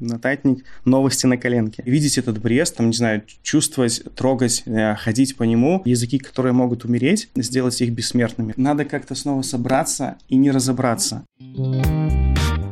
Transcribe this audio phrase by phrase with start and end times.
[0.00, 1.82] Нотатник «Новости на коленке».
[1.86, 6.84] Видеть этот Брест, там, не знаю, чувствовать, трогать, э, ходить по нему, языки, которые могут
[6.84, 8.54] умереть, сделать их бессмертными.
[8.56, 11.24] Надо как-то снова собраться и не разобраться.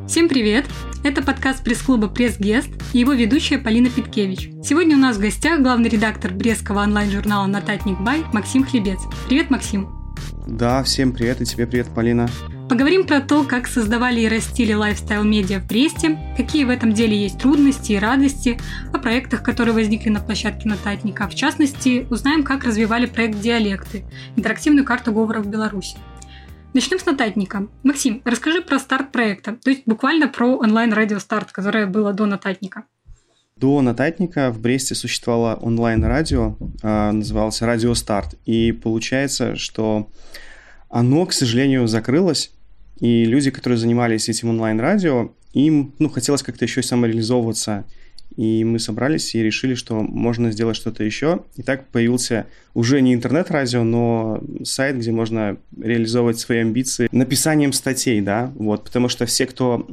[0.09, 0.64] Всем привет!
[1.04, 4.51] Это подкаст пресс-клуба «Пресс-гест» и его ведущая Полина Питкевич.
[4.65, 8.99] Сегодня у нас в гостях главный редактор Брестского онлайн-журнала «Нотатник Бай» Максим Хлебец.
[9.29, 9.88] Привет, Максим!
[10.47, 12.29] Да, всем привет и тебе привет, Полина.
[12.69, 17.38] Поговорим про то, как создавали и растили лайфстайл-медиа в Бресте, какие в этом деле есть
[17.38, 18.59] трудности и радости,
[18.92, 21.26] о проектах, которые возникли на площадке Нотатника.
[21.28, 24.04] В частности, узнаем, как развивали проект «Диалекты»–
[24.36, 25.96] интерактивную карту говоров в Беларуси.
[26.74, 27.68] Начнем с Нотатника.
[27.84, 32.84] Максим, расскажи про старт проекта, то есть буквально про онлайн-радио «Старт», которое было до Нотатника.
[33.56, 38.34] До Нотатника в Бресте существовало онлайн-радио, а, называлось «Радио Старт».
[38.45, 40.10] И получается, что
[40.90, 42.52] оно, к сожалению, закрылось,
[43.01, 47.84] и люди, которые занимались этим онлайн-радио, им ну, хотелось как-то еще самореализовываться.
[48.38, 51.40] И мы собрались и решили, что можно сделать что-то еще.
[51.57, 58.21] И так появился уже не интернет-радио, но сайт, где можно реализовывать свои амбиции написанием статей,
[58.21, 59.85] да, вот, потому что все, кто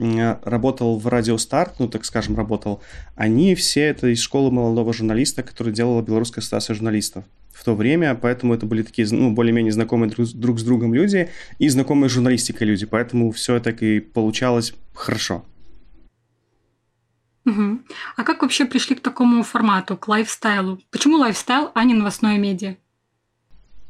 [0.44, 2.84] работал в Радио Старт, ну, так скажем, работал,
[3.16, 8.14] они все это из школы молодого журналиста, который делала Белорусская ассоциация журналистов в то время,
[8.14, 12.14] поэтому это были такие, ну, более-менее знакомые друг, друг с другом люди и знакомые с
[12.14, 15.44] журналистикой люди, поэтому все так и получалось хорошо.
[17.46, 17.80] Угу.
[18.16, 20.80] А как вообще пришли к такому формату, к лайфстайлу?
[20.92, 22.76] Почему лайфстайл, а не новостное медиа?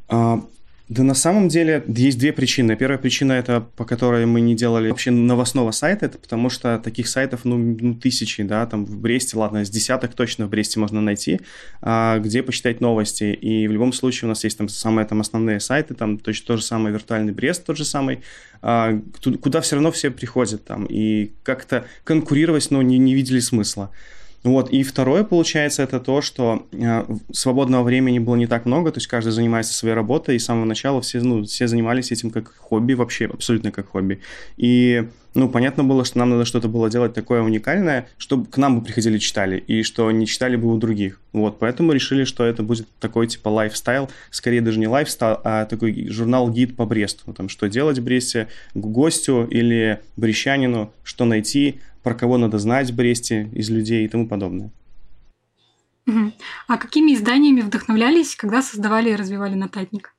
[0.09, 0.41] А,
[0.87, 2.75] да на самом деле есть две причины.
[2.75, 7.07] Первая причина, это по которой мы не делали вообще новостного сайта, это потому что таких
[7.07, 11.01] сайтов, ну, ну тысячи, да, там в Бресте, ладно, с десяток точно в Бресте можно
[11.01, 11.41] найти,
[11.81, 13.23] а, где почитать новости.
[13.23, 16.57] И в любом случае у нас есть там самые там основные сайты, там точно то
[16.57, 18.19] же самое виртуальный Брест, тот же самый,
[18.61, 18.99] а,
[19.41, 20.85] куда все равно все приходят там.
[20.85, 23.89] И как-то конкурировать, ну, не, не видели смысла.
[24.45, 24.69] Вот.
[24.69, 29.07] И второе, получается, это то, что э, свободного времени было не так много, то есть
[29.07, 32.93] каждый занимается своей работой, и с самого начала все, ну, все занимались этим как хобби,
[32.93, 34.21] вообще абсолютно как хобби.
[34.55, 38.79] И ну, понятно было, что нам надо что-то было делать такое уникальное, чтобы к нам
[38.79, 41.19] бы приходили читали, и что не читали бы у других.
[41.33, 46.07] Вот, поэтому решили, что это будет такой типа лайфстайл, скорее даже не лайфстайл, а такой
[46.07, 47.33] журнал-гид по Бресту.
[47.33, 52.95] Там, что делать в Бресте гостю или брещанину, что найти, про кого надо знать в
[52.95, 54.69] Бресте из людей и тому подобное.
[56.67, 60.13] А какими изданиями вдохновлялись, когда создавали и развивали нотатник?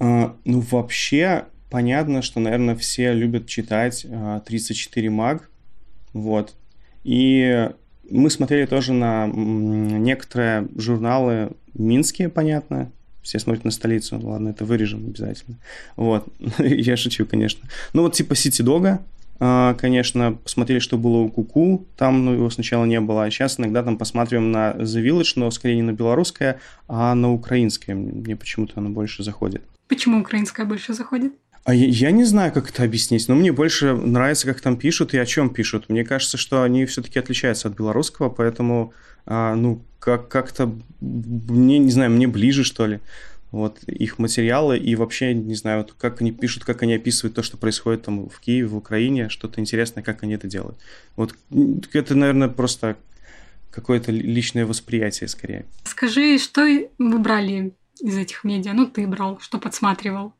[0.00, 4.04] А, ну, вообще, понятно, что, наверное, все любят читать
[4.46, 5.48] 34 а, маг.
[6.12, 6.56] Вот.
[7.04, 7.70] И
[8.10, 12.90] мы смотрели тоже на некоторые журналы минские, понятно.
[13.22, 14.18] Все смотрят на столицу.
[14.20, 15.56] Ладно, это вырежем обязательно.
[15.94, 16.26] Вот.
[16.58, 17.68] Я шучу, конечно.
[17.92, 19.04] Ну, вот типа Сити Дога,
[19.40, 23.82] конечно, посмотрели, что было у Куку, там ну, его сначала не было, а сейчас иногда
[23.82, 27.96] там посматриваем на The Village, но скорее не на белорусское, а на украинское.
[27.96, 29.62] Мне почему-то оно больше заходит.
[29.88, 31.32] Почему украинское больше заходит?
[31.64, 35.14] А я, я не знаю, как это объяснить, но мне больше нравится, как там пишут
[35.14, 35.86] и о чем пишут.
[35.88, 38.92] Мне кажется, что они все-таки отличаются от белорусского, поэтому,
[39.26, 43.00] а, ну, как- как-то, мне, не знаю, мне ближе, что ли
[43.50, 47.42] вот их материалы и вообще, не знаю, вот как они пишут, как они описывают то,
[47.42, 50.78] что происходит там в Киеве, в Украине, что-то интересное, как они это делают.
[51.16, 51.34] Вот
[51.92, 52.96] это, наверное, просто
[53.70, 55.66] какое-то личное восприятие скорее.
[55.84, 56.66] Скажи, что
[56.98, 58.72] вы брали из этих медиа?
[58.72, 60.32] Ну, ты брал, что подсматривал?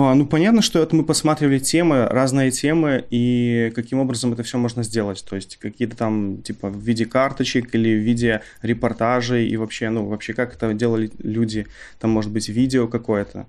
[0.00, 4.56] А, ну, понятно, что это мы посматривали темы, разные темы, и каким образом это все
[4.56, 5.24] можно сделать.
[5.28, 10.06] То есть какие-то там, типа, в виде карточек или в виде репортажей, и вообще, ну,
[10.06, 11.66] вообще как это делали люди,
[11.98, 13.48] там, может быть, видео какое-то.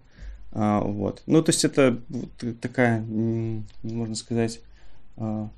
[0.52, 1.22] А, вот.
[1.28, 2.00] Ну, то есть это
[2.62, 3.02] такая,
[3.84, 4.60] можно сказать,
[5.18, 5.50] а,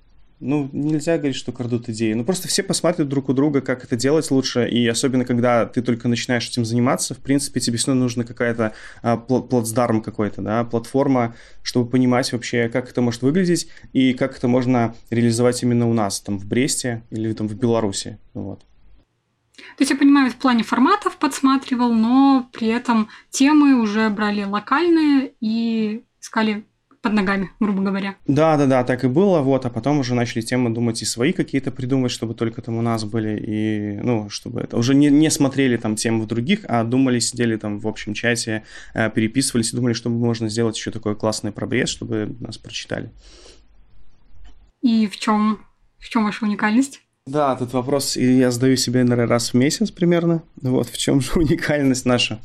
[0.41, 2.13] ну, нельзя говорить, что крадут идеи.
[2.13, 5.81] Ну, просто все посмотрят друг у друга, как это делать лучше, и особенно, когда ты
[5.81, 10.63] только начинаешь этим заниматься, в принципе, тебе все равно нужна какая-то а, плацдарм какой-то, да,
[10.63, 15.94] платформа, чтобы понимать вообще, как это может выглядеть, и как это можно реализовать именно у
[15.94, 18.66] нас, там, в Бресте или там в Беларуси, вот.
[19.78, 25.34] То есть я понимаю, в плане форматов подсматривал, но при этом темы уже брали локальные
[25.40, 26.66] и искали
[27.02, 28.16] под ногами, грубо говоря.
[28.28, 31.34] Да, да, да, так и было, вот, а потом уже начали темы думать и свои
[31.34, 35.32] какие-то придумать, чтобы только там у нас были, и, ну, чтобы это, уже не, не
[35.32, 38.64] смотрели там темы в других, а думали, сидели там в общем чате,
[38.94, 43.12] э, переписывались и думали, чтобы можно сделать еще такой классный пробрез, чтобы нас прочитали.
[44.82, 45.59] И в чем,
[45.98, 47.02] в чем ваша уникальность?
[47.26, 50.44] Да, тут вопрос я задаю себе, наверное, раз в месяц примерно.
[50.62, 52.42] Вот в чем же уникальность наша.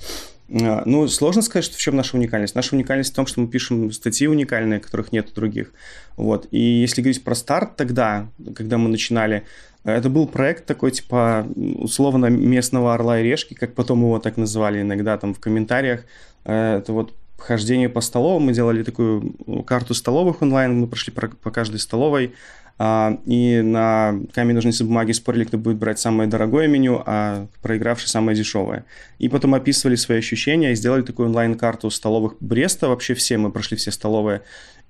[0.49, 2.55] А, ну, сложно сказать, что в чем наша уникальность.
[2.55, 5.73] Наша уникальность в том, что мы пишем статьи уникальные, которых нет у других.
[6.17, 6.47] Вот.
[6.51, 9.45] И если говорить про старт тогда, когда мы начинали,
[9.85, 14.81] Это был проект такой, типа, условно, местного орла и решки, как потом его так называли
[14.81, 16.05] иногда там в комментариях.
[16.45, 18.47] Э, это вот хождение по столовым.
[18.47, 19.35] Мы делали такую
[19.65, 22.35] карту столовых онлайн, мы прошли по каждой столовой.
[22.79, 28.09] А, и на камень ножницы бумаги спорили, кто будет брать самое дорогое меню, а проигравший
[28.09, 28.85] самое дешевое.
[29.19, 32.89] И потом описывали свои ощущения и сделали такую онлайн-карту столовых Бреста.
[32.89, 34.43] Вообще все, мы прошли все столовые.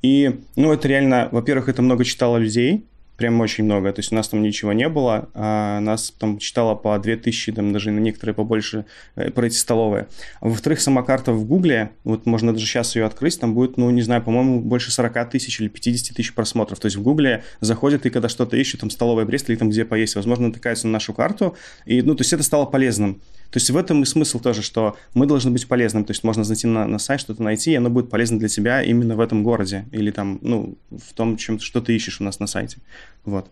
[0.02, 2.84] И, ну, это реально, во-первых, это много читало людей,
[3.16, 3.92] прям очень много.
[3.92, 7.72] То есть у нас там ничего не было, а нас там читало по 2000, там
[7.72, 8.84] даже на некоторые побольше
[9.14, 10.08] э, про эти столовые.
[10.40, 13.90] А во-вторых, сама карта в Гугле, вот можно даже сейчас ее открыть, там будет, ну,
[13.90, 16.78] не знаю, по-моему, больше 40 тысяч или 50 тысяч просмотров.
[16.78, 19.84] То есть в Гугле заходят и когда что-то ищут, там столовая Брест или там где
[19.84, 23.20] поесть, возможно, натыкаются на нашу карту, и, ну, то есть это стало полезным.
[23.50, 26.04] То есть в этом и смысл тоже, что мы должны быть полезным.
[26.04, 28.82] То есть можно зайти на, на сайт, что-то найти, и оно будет полезно для тебя
[28.82, 32.40] именно в этом городе или там, ну, в том, чем, что ты ищешь у нас
[32.40, 32.78] на сайте.
[33.24, 33.50] Вот.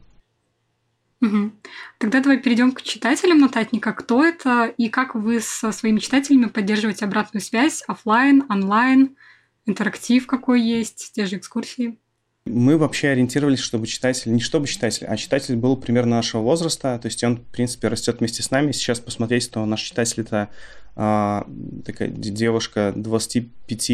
[1.20, 1.52] Угу.
[1.99, 3.93] Тогда давай перейдем к читателям нотатника.
[3.93, 9.17] Кто это и как вы со своими читателями поддерживаете обратную связь офлайн, онлайн,
[9.64, 11.99] интерактив какой есть, те же экскурсии?
[12.46, 17.06] Мы вообще ориентировались, чтобы читатель, не чтобы читатель, а читатель был примерно нашего возраста, то
[17.06, 18.73] есть он, в принципе, растет вместе с нами.
[18.73, 20.50] Сейчас посмотреть, то наш читатель это
[20.94, 21.46] а,
[21.87, 23.91] такая девушка 25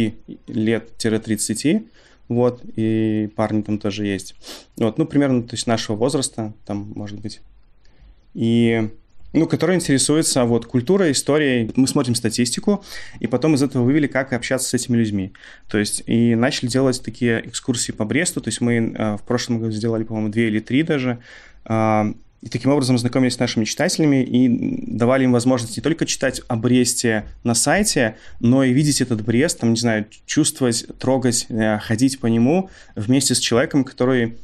[0.48, 1.86] лет-30,
[2.28, 4.34] вот, и парни там тоже есть.
[4.76, 7.40] Вот, ну, примерно, то есть нашего возраста, там, может быть.
[8.34, 8.90] И
[9.32, 11.70] ну, который интересуется вот культурой, историей.
[11.76, 12.84] Мы смотрим статистику,
[13.20, 15.32] и потом из этого вывели, как общаться с этими людьми.
[15.68, 18.40] То есть, и начали делать такие экскурсии по Бресту.
[18.40, 21.18] То есть, мы э, в прошлом году сделали, по-моему, две или три даже.
[21.64, 22.12] Э,
[22.42, 24.48] и таким образом знакомились с нашими читателями и
[24.96, 29.60] давали им возможность не только читать о Бресте на сайте, но и видеть этот Брест,
[29.60, 34.38] там, не знаю, чувствовать, трогать, э, ходить по нему вместе с человеком, который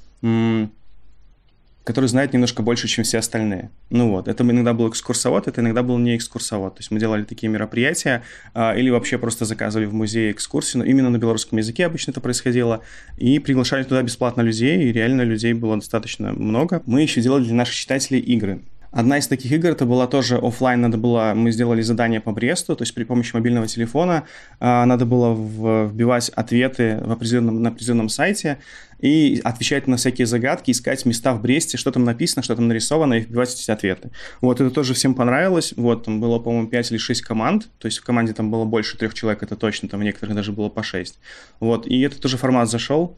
[1.86, 3.70] который знает немножко больше, чем все остальные.
[3.90, 6.74] Ну вот, это иногда был экскурсовод, это иногда был не экскурсовод.
[6.74, 8.24] То есть мы делали такие мероприятия
[8.54, 12.20] а, или вообще просто заказывали в музее экскурсию, но именно на белорусском языке обычно это
[12.20, 12.82] происходило,
[13.16, 16.82] и приглашали туда бесплатно людей, и реально людей было достаточно много.
[16.86, 18.62] Мы еще делали для наших читателей игры.
[18.90, 22.76] Одна из таких игр, это была тоже офлайн, надо было, мы сделали задание по Бресту,
[22.76, 24.24] то есть при помощи мобильного телефона
[24.60, 28.58] а, надо было вбивать ответы в определенном, на определенном сайте
[29.00, 33.14] и отвечать на всякие загадки, искать места в Бресте, что там написано, что там нарисовано,
[33.14, 34.10] и вбивать эти ответы.
[34.40, 35.74] Вот, это тоже всем понравилось.
[35.76, 38.96] Вот, там было, по-моему, 5 или 6 команд, то есть в команде там было больше
[38.96, 41.18] трех человек, это точно, там в некоторых даже было по 6.
[41.60, 43.16] Вот, и этот тоже формат зашел.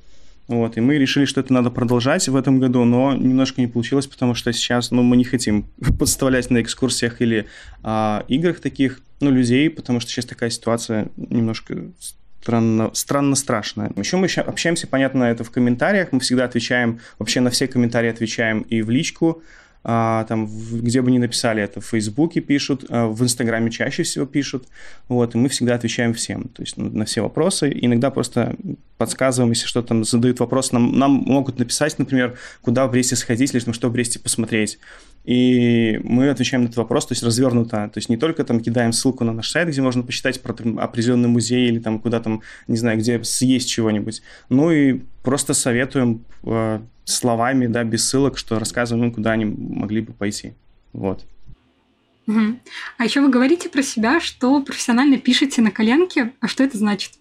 [0.48, 4.06] Вот, и мы решили, что это надо продолжать в этом году, но немножко не получилось,
[4.06, 5.66] потому что сейчас, ну, мы не хотим
[5.98, 7.46] подставлять на экскурсиях или
[7.82, 11.76] а, играх таких, ну, людей, потому что сейчас такая ситуация немножко
[12.40, 13.92] странно, странно страшная.
[13.96, 18.62] Еще мы общаемся, понятно, это в комментариях, мы всегда отвечаем, вообще на все комментарии отвечаем
[18.62, 19.42] и в личку,
[19.82, 24.66] там, где бы ни написали это, в Фейсбуке пишут, а, в Инстаграме чаще всего пишут,
[25.08, 28.56] вот, и мы всегда отвечаем всем, то есть ну, на все вопросы, иногда просто
[28.96, 33.54] подсказываем, если что там задают вопрос, нам, нам могут написать, например, куда в Бресте сходить,
[33.54, 34.78] или что в Бресте посмотреть,
[35.24, 38.92] и мы отвечаем на этот вопрос, то есть развернуто, то есть не только там кидаем
[38.92, 42.42] ссылку на наш сайт, где можно почитать про там, определенный музей или там куда там,
[42.66, 48.58] не знаю, где съесть чего-нибудь, ну и просто советуем э, словами, да, без ссылок, что
[48.58, 50.54] рассказываем им, куда они могли бы пойти.
[50.92, 51.24] Вот.
[52.26, 52.58] Угу.
[52.98, 56.32] А еще вы говорите про себя, что профессионально пишете на коленке.
[56.40, 57.12] А что это значит?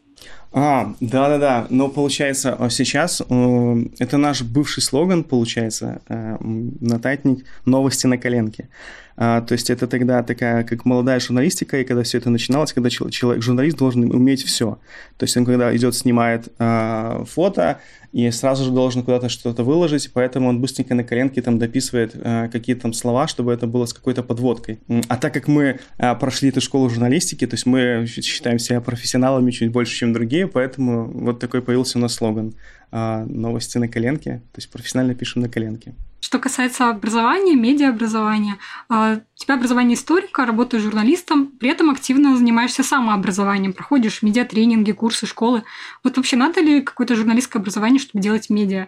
[0.51, 8.08] А, да-да-да, но получается а сейчас э, это наш бывший слоган, получается, э, нотатник «Новости
[8.08, 8.70] на коленке».
[9.17, 12.89] А, то есть это тогда такая, как молодая журналистика, и когда все это начиналось, когда
[12.89, 14.79] человек, журналист должен уметь все.
[15.17, 17.79] То есть он когда идет, снимает а, фото,
[18.13, 22.50] и сразу же должен куда-то что-то выложить, поэтому он быстренько на коленке там дописывает э,
[22.51, 24.79] какие-то там слова, чтобы это было с какой-то подводкой.
[25.07, 29.51] А так как мы э, прошли эту школу журналистики, то есть мы считаем себя профессионалами
[29.51, 32.55] чуть больше, чем другие, поэтому вот такой появился у нас слоган
[32.91, 35.94] «Новости на коленке», то есть профессионально пишем на коленке.
[36.20, 38.58] Что касается образования, медиаобразования,
[38.89, 45.25] а, у тебя образование историка, работаешь журналистом, при этом активно занимаешься самообразованием, проходишь медиатренинги, курсы,
[45.25, 45.63] школы.
[46.03, 48.88] Вот вообще надо ли какое-то журналистское образование, чтобы делать медиа?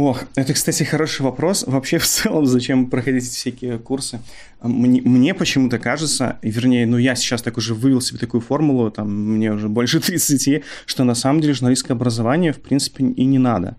[0.00, 1.64] Ох, это, кстати, хороший вопрос.
[1.66, 4.20] Вообще, в целом, зачем проходить всякие курсы?
[4.62, 9.10] Мне, мне почему-то кажется, вернее, ну, я сейчас так уже вывел себе такую формулу, там,
[9.10, 13.76] мне уже больше 30, что на самом деле журналистское образование, в принципе, и не надо.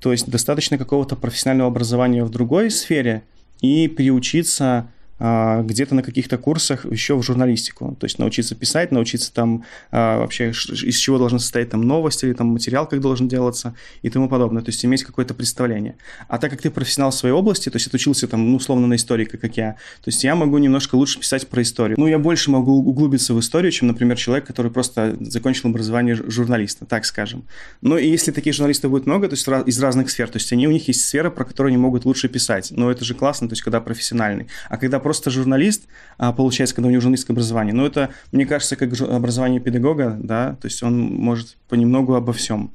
[0.00, 3.22] То есть достаточно какого-то профессионального образования в другой сфере
[3.60, 4.90] и переучиться
[5.20, 7.94] где-то на каких-то курсах еще в журналистику.
[8.00, 12.32] То есть научиться писать, научиться там а, вообще, из чего должны состоять там новости или
[12.32, 14.62] там материал, как должен делаться и тому подобное.
[14.62, 15.96] То есть иметь какое-то представление.
[16.28, 18.94] А так как ты профессионал в своей области, то есть отучился там, ну, условно, на
[18.94, 19.72] историка, как я,
[20.02, 21.98] то есть я могу немножко лучше писать про историю.
[21.98, 26.86] Ну, я больше могу углубиться в историю, чем, например, человек, который просто закончил образование журналиста,
[26.86, 27.44] так скажем.
[27.82, 30.66] Ну, и если таких журналистов будет много, то есть из разных сфер, то есть они,
[30.66, 32.70] у них есть сфера, про которую они могут лучше писать.
[32.70, 34.46] Но это же классно, то есть когда профессиональный.
[34.70, 35.84] А когда просто журналист,
[36.18, 40.56] а, получается, когда у него журналистское образование, ну, это, мне кажется, как образование педагога, да,
[40.60, 42.70] то есть он может понемногу обо всем.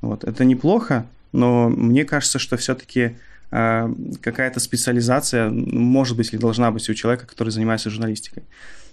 [0.00, 0.24] Вот.
[0.24, 3.16] Это неплохо, но мне кажется, что все-таки
[3.50, 8.42] э, какая-то специализация может быть или должна быть у человека, который занимается журналистикой.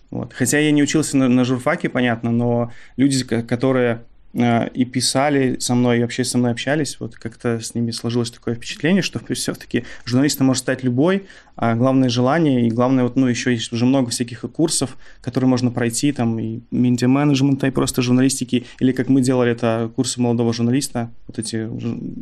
[0.09, 0.33] Вот.
[0.33, 4.03] Хотя я не учился на, на журфаке, понятно, но люди, которые
[4.37, 8.55] и писали со мной, и вообще со мной общались, вот как-то с ними сложилось такое
[8.55, 11.25] впечатление, что все-таки журналистом может стать любой,
[11.55, 15.71] а главное желание, и главное, вот, ну, еще есть уже много всяких курсов, которые можно
[15.71, 21.11] пройти, там, и медиа-менеджмента, и просто журналистики, или как мы делали, это курсы молодого журналиста,
[21.27, 21.67] вот эти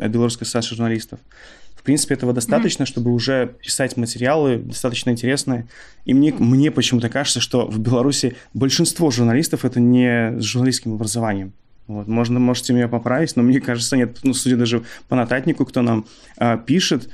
[0.07, 1.19] белорусской ассоциации журналистов
[1.85, 2.87] принципе, этого достаточно, mm-hmm.
[2.87, 5.67] чтобы уже писать материалы достаточно интересные.
[6.03, 11.53] И мне, мне почему-то кажется, что в Беларуси большинство журналистов это не с журналистским образованием.
[11.87, 15.81] Вот, можно, можете меня поправить, но мне кажется, нет, ну, судя даже по нотатнику, кто
[15.81, 16.05] нам
[16.37, 17.09] а, пишет,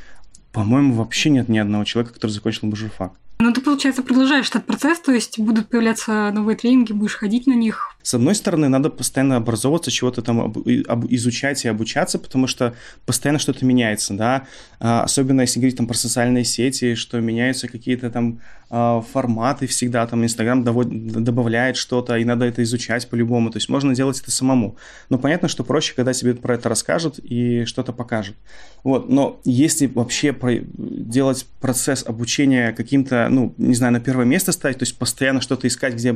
[0.53, 3.13] по-моему, вообще нет ни одного человека, который закончил бы журфак.
[3.43, 7.53] Ну, ты, получается, продолжаешь этот процесс, то есть будут появляться новые тренинги, будешь ходить на
[7.53, 7.95] них.
[8.03, 12.75] С одной стороны, надо постоянно образовываться, чего-то там об, об, изучать и обучаться, потому что
[13.07, 14.45] постоянно что-то меняется, да,
[14.79, 20.23] а, особенно если говорить там про социальные сети, что меняются какие-то там форматы всегда, там
[20.23, 24.77] Инстаграм добавляет что-то, и надо это изучать по-любому, то есть можно делать это самому.
[25.09, 28.37] Но понятно, что проще, когда тебе про это расскажут и что-то покажут.
[28.83, 30.33] Вот, но если вообще
[30.77, 35.67] делать процесс обучения каким-то ну, не знаю, на первое место ставить, то есть постоянно что-то
[35.67, 36.15] искать, где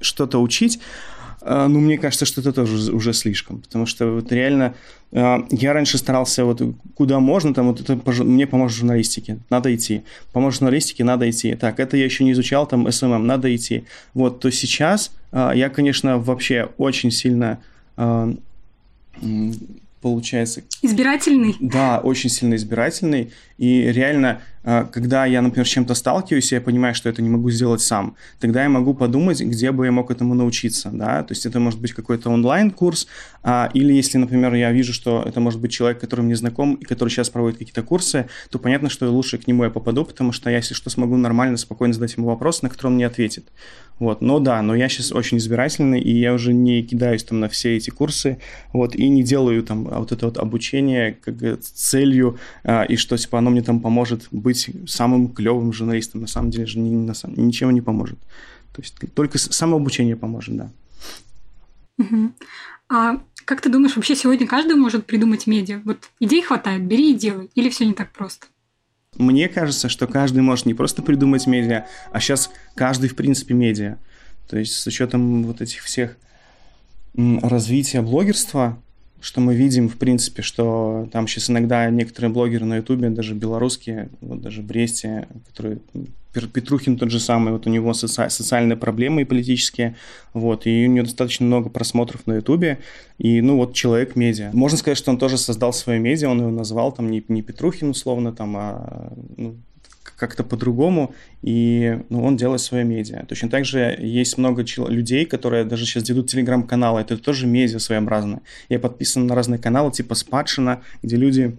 [0.00, 0.80] что-то учить,
[1.46, 4.74] ну, мне кажется, что это тоже уже слишком, потому что вот реально
[5.12, 6.62] а, я раньше старался вот
[6.94, 11.54] куда можно, там вот это мне поможет журналистике, надо идти, поможет журналистике, надо идти.
[11.54, 13.84] Так, это я еще не изучал, там SMM, надо идти.
[14.14, 17.60] Вот, то сейчас а, я, конечно, вообще очень сильно
[20.04, 20.62] получается...
[20.82, 21.56] Избирательный?
[21.60, 23.32] Да, очень сильно избирательный.
[23.56, 27.50] И реально, а, когда я, например, с чем-то сталкиваюсь, я понимаю, что это не могу
[27.50, 31.46] сделать сам, тогда я могу подумать, где бы я мог этому научиться, да, то есть
[31.46, 33.06] это может быть какой-то онлайн-курс,
[33.42, 36.84] а, или если, например, я вижу, что это может быть человек, который мне знаком и
[36.84, 40.50] который сейчас проводит какие-то курсы, то понятно, что лучше к нему я попаду, потому что
[40.50, 43.48] я, если что, смогу нормально, спокойно задать ему вопрос, на который он мне ответит.
[43.98, 47.48] Вот, но да, но я сейчас очень избирательный, и я уже не кидаюсь там на
[47.48, 48.38] все эти курсы,
[48.72, 53.38] вот, и не делаю там вот это вот обучение как целью, а, и что, типа,
[53.38, 56.22] оно мне там поможет быть самым клевым журналистом.
[56.22, 58.18] На самом деле же ни, на, ничего не поможет.
[58.74, 60.70] То есть только самообучение поможет, да.
[61.98, 62.32] Угу.
[62.88, 65.80] А как ты думаешь, вообще сегодня каждый может придумать медиа?
[65.84, 67.50] Вот идей хватает, бери и делай.
[67.54, 68.46] Или все не так просто?
[69.16, 73.98] Мне кажется, что каждый может не просто придумать медиа, а сейчас каждый, в принципе, медиа.
[74.48, 76.16] То есть с учетом вот этих всех
[77.14, 78.82] развития блогерства,
[79.24, 84.10] что мы видим, в принципе, что там сейчас иногда некоторые блогеры на Ютубе, даже белорусские,
[84.20, 85.78] вот даже Бресте, которые
[86.52, 89.96] Петрухин тот же самый, вот у него соци- социальные проблемы и политические,
[90.34, 92.80] вот, и у него достаточно много просмотров на Ютубе,
[93.16, 94.50] и, ну, вот человек медиа.
[94.52, 97.88] Можно сказать, что он тоже создал свое медиа, он его назвал там не, не Петрухин
[97.88, 99.56] условно, там, а ну,
[100.16, 103.24] как-то по-другому, и ну, он делает свое медиа.
[103.26, 108.42] Точно так же есть много людей, которые даже сейчас ведут телеграм-каналы, это тоже медиа своеобразное.
[108.68, 111.56] Я подписан на разные каналы, типа Спадшина, где люди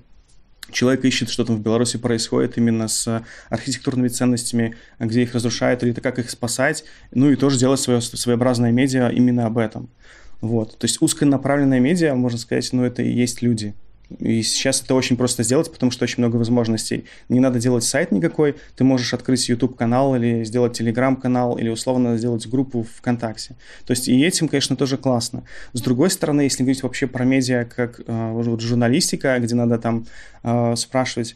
[0.72, 5.94] человек ищет, что там в Беларуси происходит именно с архитектурными ценностями, где их разрушают, или
[5.94, 9.90] как их спасать, ну и тоже делать свое своеобразное медиа именно об этом.
[10.42, 10.78] Вот.
[10.78, 13.74] То есть узконаправленное медиа, можно сказать, ну это и есть люди–
[14.20, 17.06] и сейчас это очень просто сделать, потому что очень много возможностей.
[17.30, 22.48] Не надо делать сайт никакой, ты можешь открыть YouTube-канал или сделать Telegram-канал, или условно сделать
[22.48, 23.56] группу ВКонтакте.
[23.86, 25.44] То есть и этим, конечно, тоже классно.
[25.74, 30.06] С другой стороны, если говорить вообще про медиа как э, вот, журналистика, где надо там
[30.44, 31.36] э, спрашивать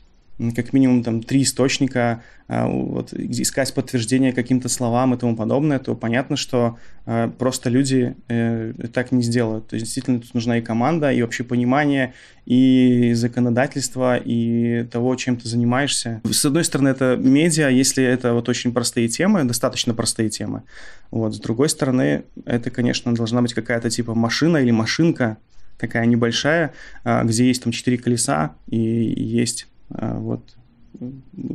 [0.56, 5.96] как минимум там три источника, а, вот, искать подтверждение каким-то словам и тому подобное, то
[5.96, 9.68] понятно, что а, просто люди э, так не сделают.
[9.68, 12.14] То есть действительно тут нужна и команда, и вообще понимание,
[12.46, 16.22] и законодательство, и того, чем ты занимаешься.
[16.24, 20.64] С одной стороны, это медиа, если это вот очень простые темы, достаточно простые темы.
[21.12, 21.36] Вот.
[21.36, 25.38] С другой стороны, это, конечно, должна быть какая-то типа машина или машинка,
[25.78, 30.42] такая небольшая, а, где есть там четыре колеса и есть вот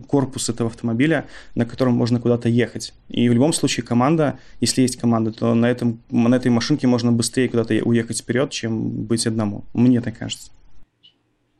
[0.06, 2.94] корпус этого автомобиля, на котором можно куда-то ехать.
[3.08, 7.12] И в любом случае команда, если есть команда, то на, этом, на этой машинке можно
[7.12, 9.64] быстрее куда-то уехать вперед, чем быть одному.
[9.74, 10.50] Мне так кажется.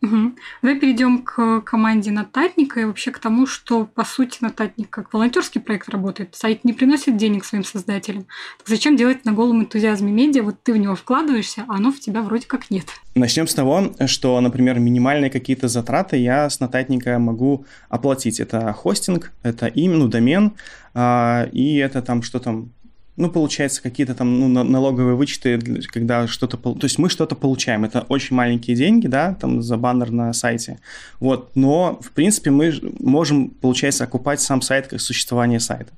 [0.05, 0.33] Угу.
[0.63, 5.61] Давай перейдем к команде Нотатника и вообще к тому, что, по сути, Нотатник как волонтерский
[5.61, 6.35] проект работает.
[6.35, 8.27] Сайт не приносит денег своим создателям.
[8.59, 10.43] Так зачем делать на голом энтузиазме медиа?
[10.43, 12.85] Вот ты в него вкладываешься, а оно в тебя вроде как нет.
[13.15, 18.41] Начнем с того, что, например, минимальные какие-то затраты я с Нотатника могу оплатить.
[18.41, 20.53] Это хостинг, это имя, ну, домен,
[20.93, 22.73] а, и это там что там,
[23.17, 25.59] ну, получается, какие-то там ну, налоговые вычеты,
[25.93, 26.57] когда что-то...
[26.57, 27.85] То есть мы что-то получаем.
[27.85, 30.81] Это очень маленькие деньги, да, там за баннер на сайте.
[31.21, 35.93] Вот, но, в принципе, мы можем, получается, окупать сам сайт как существование сайта.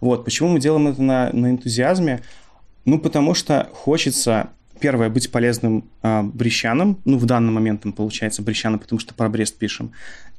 [0.00, 2.22] Вот, почему мы делаем это на, на энтузиазме?
[2.84, 8.42] Ну, потому что хочется первое, быть полезным э, брещанам, ну, в данный момент там получается
[8.42, 9.92] брещаны, потому что про Брест пишем,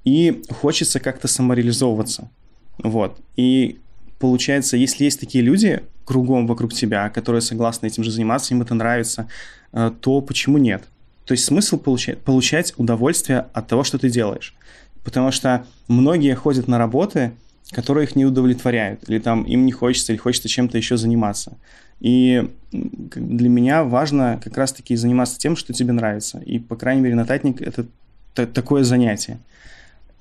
[0.06, 2.30] и хочется как-то самореализовываться,
[2.78, 3.80] вот, и
[4.20, 8.74] получается, если есть такие люди кругом вокруг тебя, которые согласны этим же заниматься, им это
[8.74, 9.28] нравится,
[9.72, 10.84] э, то почему нет?
[11.26, 14.56] То есть смысл получать, получать удовольствие от того, что ты делаешь.
[15.04, 17.32] Потому что многие ходят на работы,
[17.72, 21.58] которые их не удовлетворяют, или там им не хочется, или хочется чем-то еще заниматься.
[22.00, 26.40] И для меня важно как раз-таки заниматься тем, что тебе нравится.
[26.40, 27.86] И, по крайней мере, нотатник– это
[28.34, 29.40] такое занятие.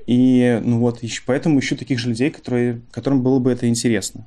[0.08, 4.26] И ну вот, поэтому ищу таких же людей, которые, которым было бы это интересно.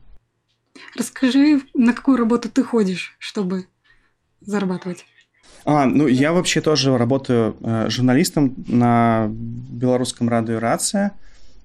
[0.95, 3.65] Расскажи, на какую работу ты ходишь, чтобы
[4.41, 5.05] зарабатывать?
[5.65, 11.13] А, ну, я вообще тоже работаю э, журналистом на белорусском радио «Рация».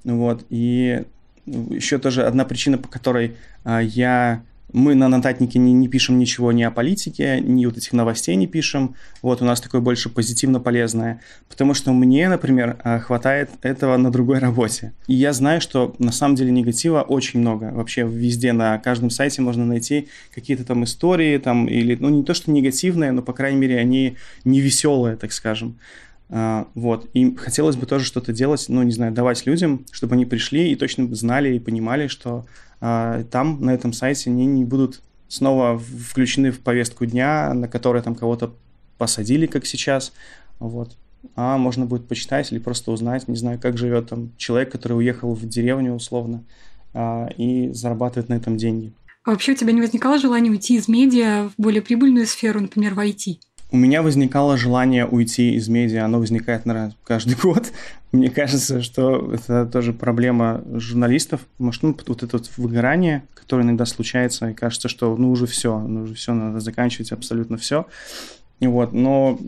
[0.05, 1.05] Вот, и
[1.45, 4.43] еще тоже одна причина, по которой э, я
[4.77, 8.47] мы на нотатнике не, не пишем ничего ни о политике, ни вот этих новостей не
[8.47, 8.95] пишем.
[9.23, 11.23] Вот у нас такое больше позитивно полезное.
[11.49, 14.93] Потому что мне, например, а, хватает этого на другой работе.
[15.07, 17.73] И я знаю, что на самом деле негатива очень много.
[17.73, 22.35] Вообще везде, на каждом сайте можно найти какие-то там истории, там, или, ну, не то,
[22.35, 25.79] что негативные, но, по крайней мере, они не веселые, так скажем.
[26.29, 27.09] Uh, вот.
[27.15, 30.77] И хотелось бы тоже что-то делать, ну, не знаю, давать людям, чтобы они пришли и
[30.77, 32.47] точно знали и понимали, что
[32.81, 38.03] а, там, на этом сайте, они не будут снова включены в повестку дня, на которой
[38.03, 38.55] там кого-то
[38.99, 40.13] посадили, как сейчас,
[40.59, 40.97] вот.
[41.35, 45.35] А можно будет почитать или просто узнать, не знаю, как живет там человек, который уехал
[45.35, 46.45] в деревню условно
[46.95, 48.93] а, и зарабатывает на этом деньги.
[49.25, 52.95] А вообще у тебя не возникало желания уйти из медиа в более прибыльную сферу, например,
[52.95, 53.39] в IT?
[53.73, 57.73] У меня возникало желание уйти из медиа, оно возникает, наверное, каждый год.
[58.13, 61.41] Мне кажется, что это тоже проблема журналистов.
[61.59, 65.79] Может, ну, вот это вот выгорание, которое иногда случается, и кажется, что ну уже все,
[65.81, 67.87] ну уже все, надо заканчивать абсолютно все.
[68.61, 69.39] Вот, но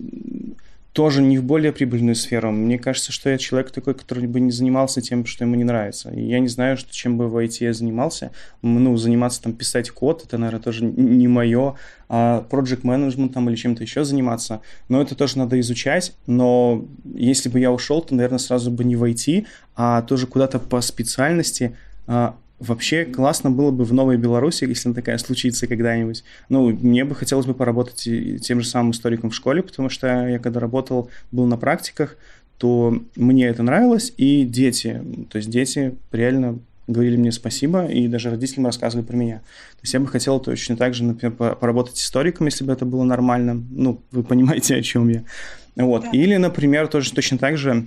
[0.98, 2.50] тоже не в более прибыльную сферу.
[2.50, 6.10] Мне кажется, что я человек такой, который бы не занимался тем, что ему не нравится.
[6.10, 8.32] И я не знаю, что, чем бы в IT я занимался.
[8.62, 11.76] Ну, заниматься там, писать код, это, наверное, тоже не мое.
[12.08, 14.60] А project management там или чем-то еще заниматься.
[14.88, 16.14] Но это тоже надо изучать.
[16.26, 16.84] Но
[17.14, 20.80] если бы я ушел, то, наверное, сразу бы не в IT, а тоже куда-то по
[20.80, 21.76] специальности
[22.08, 26.24] а, Вообще классно было бы в Новой Беларуси, если такая случится когда-нибудь.
[26.48, 28.08] Ну, мне бы хотелось бы поработать
[28.42, 32.16] тем же самым историком в школе, потому что я когда работал, был на практиках,
[32.58, 38.30] то мне это нравилось, и дети, то есть дети реально говорили мне спасибо, и даже
[38.30, 39.36] родителям рассказывали про меня.
[39.38, 43.04] То есть я бы хотел точно так же, например, поработать историком, если бы это было
[43.04, 43.62] нормально.
[43.70, 45.22] Ну, вы понимаете, о чем я.
[45.76, 46.02] Вот.
[46.02, 46.10] Да.
[46.10, 47.86] Или, например, тоже точно так же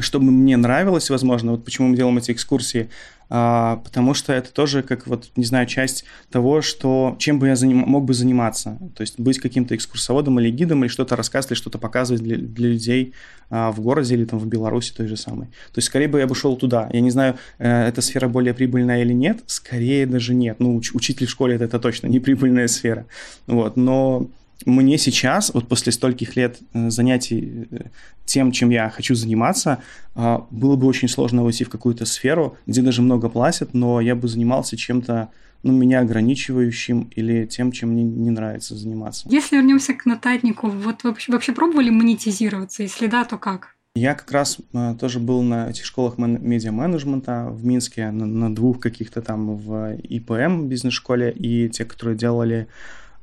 [0.00, 2.88] чтобы мне нравилось, возможно, вот почему мы делаем эти экскурсии,
[3.30, 7.78] потому что это тоже как вот, не знаю, часть того, что, чем бы я заним,
[7.78, 12.22] мог бы заниматься, то есть быть каким-то экскурсоводом или гидом, или что-то рассказывать, что-то показывать
[12.22, 13.14] для, для людей
[13.48, 15.46] а, в городе или там в Беларуси той же самой.
[15.46, 16.90] То есть скорее бы я бы шел туда.
[16.92, 20.58] Я не знаю, э, эта сфера более прибыльная или нет, скорее даже нет.
[20.58, 23.06] Ну, уч- учитель в школе это, это точно не прибыльная сфера.
[23.46, 24.28] Вот, но
[24.66, 27.78] мне сейчас, вот после стольких лет э, занятий э,
[28.24, 29.82] тем, чем я хочу заниматься,
[30.14, 34.14] а, было бы очень сложно войти в какую-то сферу, где даже много платят, но я
[34.14, 35.30] бы занимался чем-то,
[35.62, 39.28] ну, меня ограничивающим или тем, чем мне не нравится заниматься.
[39.30, 42.82] Если вернемся к нотатнику, вот вообще, вообще пробовали монетизироваться?
[42.82, 43.76] Если да, то как?
[43.96, 48.78] Я как раз э, тоже был на этих школах медиа-менеджмента в Минске, на, на двух
[48.78, 52.68] каких-то там в ИПМ бизнес-школе, и те, которые делали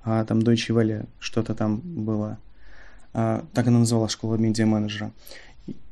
[0.08, 2.38] а, там Deutsche Welle что-то там было.
[3.14, 5.12] А, так она называлась, школа медиа-менеджера.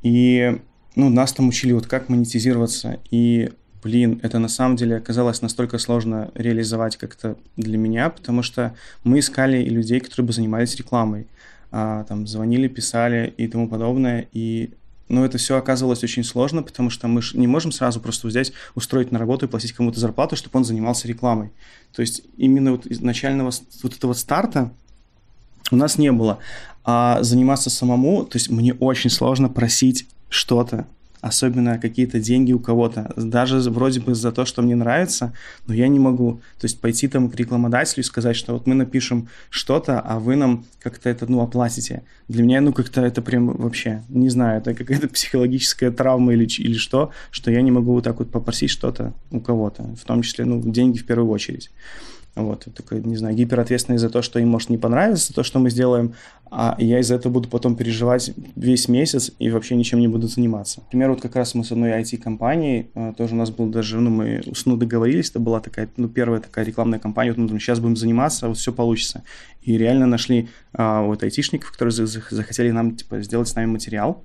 [0.03, 0.57] И
[0.95, 2.99] ну, нас там учили, вот как монетизироваться.
[3.11, 3.51] И,
[3.83, 8.73] блин, это на самом деле оказалось настолько сложно реализовать как-то для меня, потому что
[9.03, 11.27] мы искали людей, которые бы занимались рекламой.
[11.71, 14.27] А, там звонили, писали и тому подобное.
[14.31, 14.69] И
[15.07, 19.11] но это все оказывалось очень сложно, потому что мы не можем сразу просто взять, устроить
[19.11, 21.51] на работу и платить кому-то зарплату, чтобы он занимался рекламой.
[21.93, 23.51] То есть именно вот изначального
[23.83, 24.71] вот этого старта
[25.71, 26.39] у нас не было.
[26.83, 30.87] А заниматься самому, то есть мне очень сложно просить что-то
[31.25, 35.33] особенно какие-то деньги у кого-то, даже вроде бы за то, что мне нравится,
[35.65, 36.39] но я не могу.
[36.59, 40.35] То есть пойти там к рекламодателю и сказать, что вот мы напишем что-то, а вы
[40.35, 42.03] нам как-то это, ну, оплатите.
[42.27, 46.77] Для меня, ну, как-то это прям вообще, не знаю, это какая-то психологическая травма или, или
[46.77, 50.45] что, что я не могу вот так вот попросить что-то у кого-то, в том числе,
[50.45, 51.71] ну, деньги в первую очередь.
[52.35, 55.69] Вот, такой, не знаю, гиперответственный за то, что им может не понравиться, то, что мы
[55.69, 56.15] сделаем,
[56.51, 60.81] а я из-за этого буду потом переживать весь месяц и вообще ничем не буду заниматься.
[60.81, 64.09] Например, вот как раз мы с одной IT-компанией, э, тоже у нас был даже, ну,
[64.09, 67.61] мы с ну, договорились, это была такая, ну, первая такая рекламная кампания, вот мы думаем,
[67.61, 69.23] сейчас будем заниматься, вот все получится.
[69.61, 74.23] И реально нашли а, вот айтишников, которые захотели нам, типа, сделать с нами материал,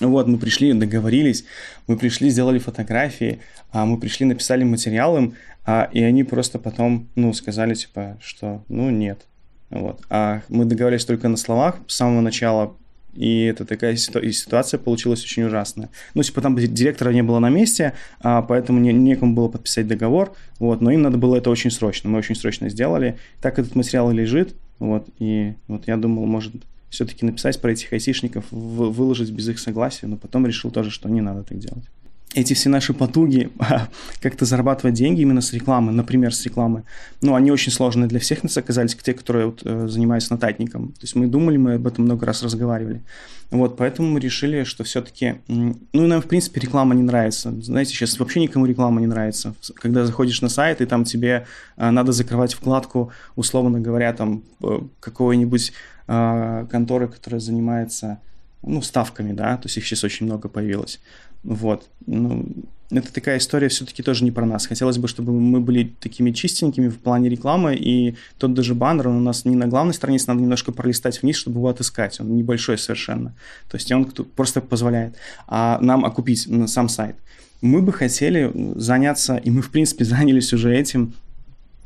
[0.00, 1.44] вот, мы пришли, договорились,
[1.86, 5.32] мы пришли, сделали фотографии, а мы пришли, написали материал
[5.66, 9.26] а, и они просто потом, ну, сказали, типа, что, ну, нет.
[9.70, 10.00] Вот.
[10.10, 12.76] А мы договорились только на словах с самого начала,
[13.14, 15.88] и это такая ситу- ситуация получилась очень ужасная.
[16.14, 20.34] Ну, типа, там директора не было на месте, а, поэтому не, некому было подписать договор,
[20.58, 23.18] вот, но им надо было это очень срочно, мы очень срочно сделали.
[23.40, 26.52] Так этот материал и лежит, вот, и вот я думал, может,
[26.94, 31.20] все-таки написать про этих айтишников, выложить без их согласия, но потом решил тоже, что не
[31.20, 31.84] надо так делать
[32.34, 33.50] эти все наши потуги
[34.20, 36.84] как-то зарабатывать деньги именно с рекламы, например, с рекламы,
[37.20, 40.88] ну, они очень сложные для всех нас оказались, те, которые вот, э, занимаются нотатником.
[40.88, 43.02] То есть мы думали, мы об этом много раз разговаривали.
[43.50, 47.52] Вот, поэтому мы решили, что все-таки, ну, нам, в принципе, реклама не нравится.
[47.62, 49.54] Знаете, сейчас вообще никому реклама не нравится.
[49.76, 54.80] Когда заходишь на сайт, и там тебе э, надо закрывать вкладку, условно говоря, там, э,
[55.00, 55.72] какой-нибудь
[56.06, 58.18] конторы, которая занимается
[58.66, 61.00] ну, ставками, да, то есть их сейчас очень много появилось.
[61.44, 61.88] Вот.
[62.06, 62.46] Ну,
[62.90, 64.66] это такая история все-таки тоже не про нас.
[64.66, 69.16] Хотелось бы, чтобы мы были такими чистенькими в плане рекламы, и тот даже баннер, он
[69.16, 72.20] у нас не на главной странице, надо немножко пролистать вниз, чтобы его отыскать.
[72.20, 73.34] Он небольшой совершенно.
[73.70, 74.04] То есть он
[74.36, 77.16] просто позволяет а нам окупить сам сайт.
[77.60, 81.14] Мы бы хотели заняться, и мы, в принципе, занялись уже этим,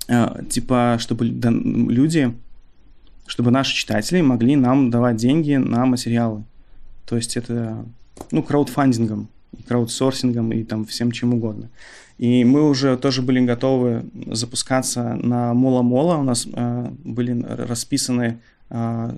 [0.09, 2.35] э, типа, чтобы люди,
[3.27, 6.45] чтобы наши читатели могли нам давать деньги на материалы.
[7.07, 7.85] То есть это,
[8.31, 9.29] ну, краудфандингом
[9.67, 11.69] краудсорсингом, и там всем чем угодно.
[12.19, 16.19] И мы уже тоже были готовы запускаться на Мола-Мола.
[16.19, 18.41] У нас э, были расписаны
[18.71, 19.13] э,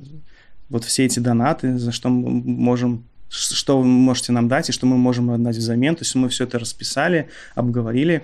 [0.69, 4.87] вот все эти донаты, за что мы можем что вы можете нам дать и что
[4.87, 5.95] мы можем отдать взамен.
[5.95, 8.23] То есть мы все это расписали, обговорили.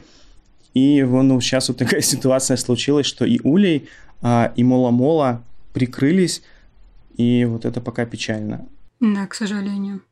[0.74, 3.88] И ну, сейчас вот такая ситуация случилась, что и Улей,
[4.20, 6.42] а, и Мола-Мола прикрылись,
[7.16, 8.66] и вот это пока печально.
[9.00, 10.02] Да, к сожалению.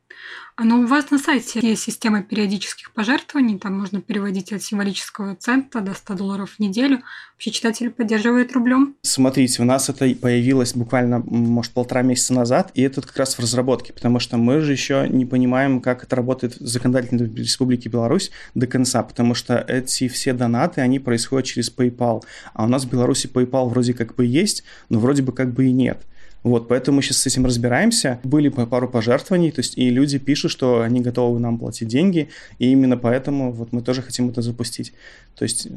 [0.57, 5.35] А Но у вас на сайте есть система периодических пожертвований, там можно переводить от символического
[5.35, 7.01] цента до 100 долларов в неделю.
[7.33, 8.95] Вообще читатели поддерживают рублем?
[9.01, 13.41] Смотрите, у нас это появилось буквально, может, полтора месяца назад, и это как раз в
[13.41, 18.31] разработке, потому что мы же еще не понимаем, как это работает в законодательной республике Беларусь
[18.53, 22.89] до конца, потому что эти все донаты, они происходят через PayPal, а у нас в
[22.89, 26.05] Беларуси PayPal вроде как бы есть, но вроде бы как бы и нет.
[26.45, 28.19] Вот, поэтому мы сейчас с этим разбираемся.
[28.23, 32.29] Были пару пожертвований, то есть и люди пишут, что они готовы нам платить деньги,
[32.59, 34.93] и именно поэтому вот мы тоже хотим это запустить.
[35.35, 35.67] То есть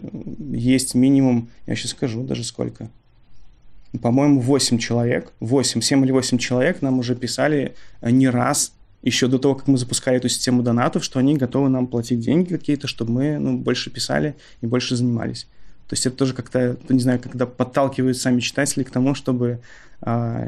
[0.53, 2.91] есть минимум, я сейчас скажу даже сколько,
[4.03, 9.39] по-моему, 8 человек, 8, 7 или 8 человек нам уже писали не раз еще до
[9.39, 13.13] того, как мы запускали эту систему донатов, что они готовы нам платить деньги какие-то, чтобы
[13.13, 15.47] мы ну, больше писали и больше занимались.
[15.89, 19.61] То есть это тоже как-то, не знаю, когда подталкивают сами читатели к тому, чтобы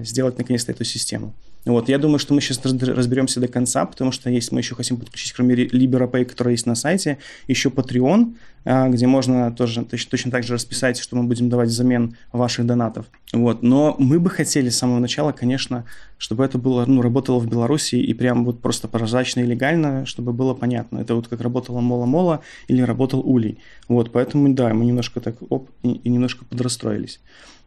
[0.02, 1.34] сделать наконец-то эту систему.
[1.66, 4.96] Вот, я думаю, что мы сейчас разберемся до конца, потому что есть, мы еще хотим
[4.96, 8.34] подключить, кроме LiberaPay, который есть на сайте, еще Patreon,
[8.64, 12.64] а, где можно тоже точно, точно так же расписать, что мы будем давать взамен ваших
[12.64, 13.06] донатов.
[13.34, 15.84] Вот, но мы бы хотели с самого начала, конечно,
[16.16, 20.32] чтобы это было, ну, работало в Беларуси и прям вот просто прозрачно и легально, чтобы
[20.32, 20.98] было понятно.
[20.98, 23.58] Это вот как работала Мола-Мола или работал Улей.
[23.86, 27.20] Вот, поэтому, да, мы немножко так, оп, и, и немножко подрастроились.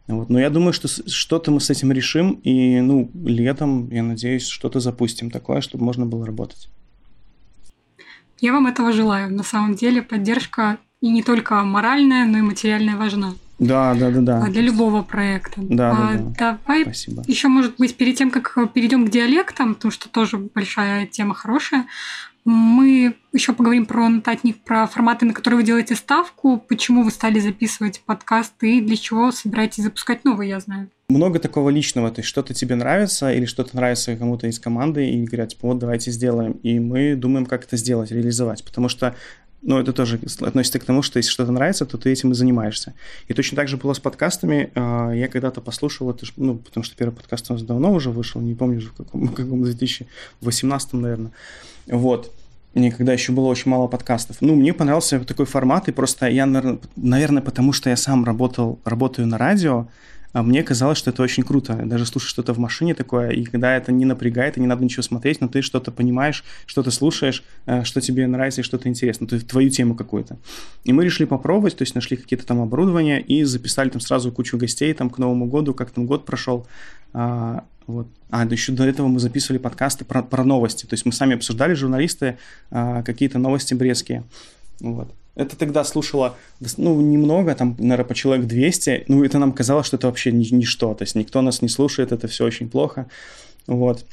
[0.06, 0.28] Вот.
[0.28, 4.80] Но я думаю, что что-то мы с этим решим, и ну, летом, я надеюсь, что-то
[4.80, 6.68] запустим такое, чтобы можно было работать.
[8.40, 9.32] Я вам этого желаю.
[9.34, 13.34] На самом деле поддержка и не только моральная, но и материальная важна.
[13.58, 14.42] Да, да, да, да.
[14.44, 15.60] А для любого проекта.
[15.62, 16.58] Да, а, да, да.
[16.66, 17.22] Давай Спасибо.
[17.26, 21.86] еще, может быть, перед тем, как перейдем к диалектам, потому что тоже большая тема хорошая,
[22.44, 27.40] мы еще поговорим про нотатник, про форматы, на которые вы делаете ставку, почему вы стали
[27.40, 30.90] записывать подкасты и для чего собираетесь запускать новые, я знаю.
[31.08, 35.24] Много такого личного, то есть что-то тебе нравится или что-то нравится кому-то из команды и
[35.24, 36.52] говорят, типа, вот давайте сделаем.
[36.62, 39.14] И мы думаем, как это сделать, реализовать, потому что
[39.64, 42.94] ну, это тоже относится к тому, что если что-то нравится, то ты этим и занимаешься.
[43.28, 44.70] И точно так же было с подкастами.
[44.74, 48.40] А, я когда-то послушал это, ну, потому что первый подкаст у нас давно уже вышел,
[48.42, 51.32] не помню, в каком, в каком 2018, наверное.
[51.86, 52.32] Вот.
[52.74, 54.36] Мне когда еще было очень мало подкастов.
[54.40, 56.44] Ну, мне понравился такой формат, и просто я,
[56.96, 59.88] наверное, потому что я сам работал, работаю на радио,
[60.34, 61.74] а мне казалось, что это очень круто.
[61.86, 65.02] Даже слушать что-то в машине такое, и когда это не напрягает, и не надо ничего
[65.02, 69.36] смотреть, но ты что-то понимаешь, что-то слушаешь, э, что тебе нравится и что-то интересно, то
[69.36, 70.36] есть твою тему какую-то.
[70.82, 74.58] И мы решили попробовать, то есть нашли какие-то там оборудования и записали там сразу кучу
[74.58, 76.66] гостей там к Новому году, как там год прошел.
[77.12, 78.08] А, вот.
[78.30, 80.84] А, еще до этого мы записывали подкасты про, про новости.
[80.84, 82.38] То есть мы сами обсуждали, журналисты,
[82.72, 84.24] а, какие-то новости брестские.
[84.80, 85.14] Вот.
[85.36, 86.36] Это тогда слушало,
[86.76, 89.04] ну, немного, там, наверное, по человек 200.
[89.08, 90.94] Ну, это нам казалось, что это вообще ничто.
[90.94, 93.06] То есть никто нас не слушает, это все очень плохо.
[93.66, 94.04] Вот.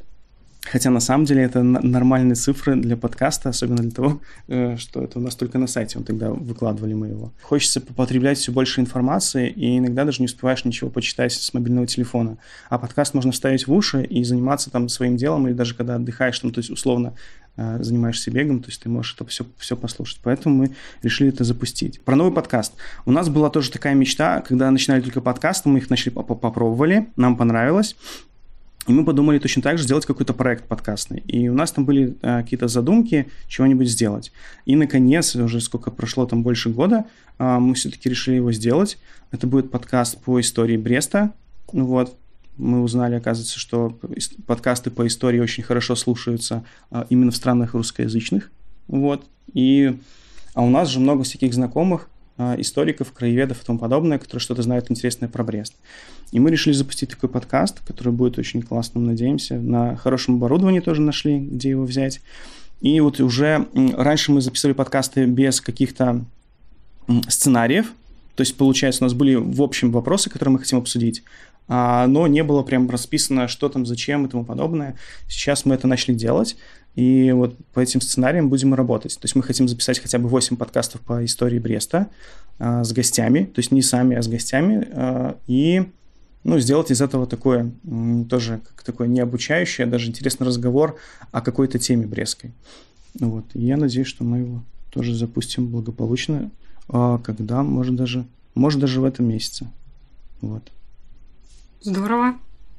[0.63, 5.17] Хотя на самом деле это нормальные цифры для подкаста, особенно для того, э, что это
[5.17, 7.33] у нас только на сайте, вот тогда выкладывали мы его.
[7.41, 12.37] Хочется потреблять все больше информации, и иногда даже не успеваешь ничего почитать с мобильного телефона.
[12.69, 16.37] А подкаст можно вставить в уши и заниматься там своим делом, или даже когда отдыхаешь,
[16.39, 17.15] там, то есть условно
[17.57, 20.19] э, занимаешься бегом, то есть ты можешь это все, все послушать.
[20.23, 22.01] Поэтому мы решили это запустить.
[22.01, 22.73] Про новый подкаст.
[23.05, 27.35] У нас была тоже такая мечта, когда начинали только подкасты, мы их начали попробовали, нам
[27.35, 27.95] понравилось.
[28.87, 31.19] И мы подумали точно так же сделать какой-то проект подкастный.
[31.27, 34.31] И у нас там были а, какие-то задумки чего-нибудь сделать.
[34.65, 37.05] И, наконец, уже сколько прошло, там больше года,
[37.37, 38.97] а, мы все-таки решили его сделать.
[39.29, 41.31] Это будет подкаст по истории Бреста.
[41.71, 42.17] Вот.
[42.57, 43.97] Мы узнали, оказывается, что
[44.47, 48.51] подкасты по истории очень хорошо слушаются а, именно в странах русскоязычных.
[48.87, 49.25] Вот.
[49.53, 49.95] И,
[50.55, 54.89] а у нас же много всяких знакомых, историков, краеведов и тому подобное, которые что-то знают
[54.89, 55.75] интересное про Брест.
[56.31, 59.55] И мы решили запустить такой подкаст, который будет очень классным, надеемся.
[59.55, 62.21] На хорошем оборудовании тоже нашли, где его взять.
[62.81, 66.25] И вот уже раньше мы записывали подкасты без каких-то
[67.27, 67.93] сценариев,
[68.35, 71.23] то есть, получается, у нас были в общем вопросы, которые мы хотим обсудить,
[71.67, 74.97] а, но не было прям расписано, что там, зачем и тому подобное.
[75.27, 76.57] Сейчас мы это начали делать,
[76.95, 79.13] и вот по этим сценариям будем работать.
[79.15, 82.07] То есть мы хотим записать хотя бы 8 подкастов по истории Бреста
[82.59, 85.89] а, с гостями, то есть не сами, а с гостями, а, и
[86.43, 87.71] ну, сделать из этого такое,
[88.29, 90.97] тоже как такое необучающее, даже интересный разговор
[91.31, 92.51] о какой-то теме брестской.
[93.19, 93.45] Вот.
[93.53, 96.51] И я надеюсь, что мы его тоже запустим благополучно,
[96.89, 98.25] а, когда, может даже,
[98.55, 99.67] может даже в этом месяце.
[100.41, 100.71] Вот.
[101.81, 102.35] Здорово.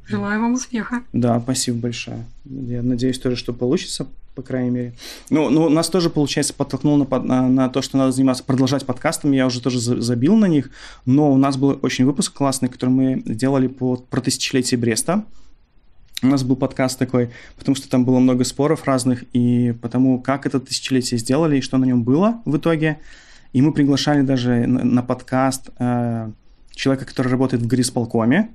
[0.07, 1.03] Желаю вам успеха.
[1.13, 2.25] Да, спасибо большое.
[2.45, 4.93] Я надеюсь тоже, что получится, по крайней мере.
[5.31, 9.37] Ну, ну нас тоже, получается, подтолкнуло на, на, на то, что надо заниматься, продолжать подкастами.
[9.37, 10.71] Я уже тоже забил на них.
[11.07, 15.25] Но у нас был очень выпуск классный, который мы делали по, про тысячелетие Бреста.
[16.23, 20.47] У нас был подкаст такой, потому что там было много споров разных, и потому как
[20.47, 23.01] это тысячелетие сделали, и что на нем было в итоге.
[23.53, 26.31] И мы приглашали даже на, на подкаст э,
[26.71, 28.51] человека, который работает в Грисполкоме,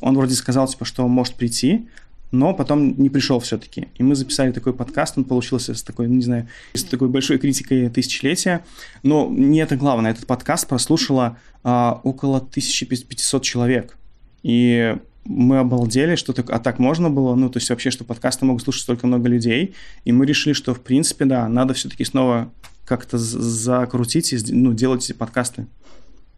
[0.00, 1.88] он вроде сказал, типа, что может прийти,
[2.32, 3.88] но потом не пришел все-таки.
[3.96, 7.88] И мы записали такой подкаст, он получился с такой, не знаю, с такой большой критикой
[7.88, 8.64] тысячелетия.
[9.02, 13.96] Но не это главное, этот подкаст прослушало а, около 1500 человек.
[14.42, 18.44] И мы обалдели, что так, а так можно было, ну, то есть вообще, что подкасты
[18.44, 22.52] могут слушать столько много людей, и мы решили, что, в принципе, да, надо все-таки снова
[22.84, 25.66] как-то закрутить и ну, делать эти подкасты.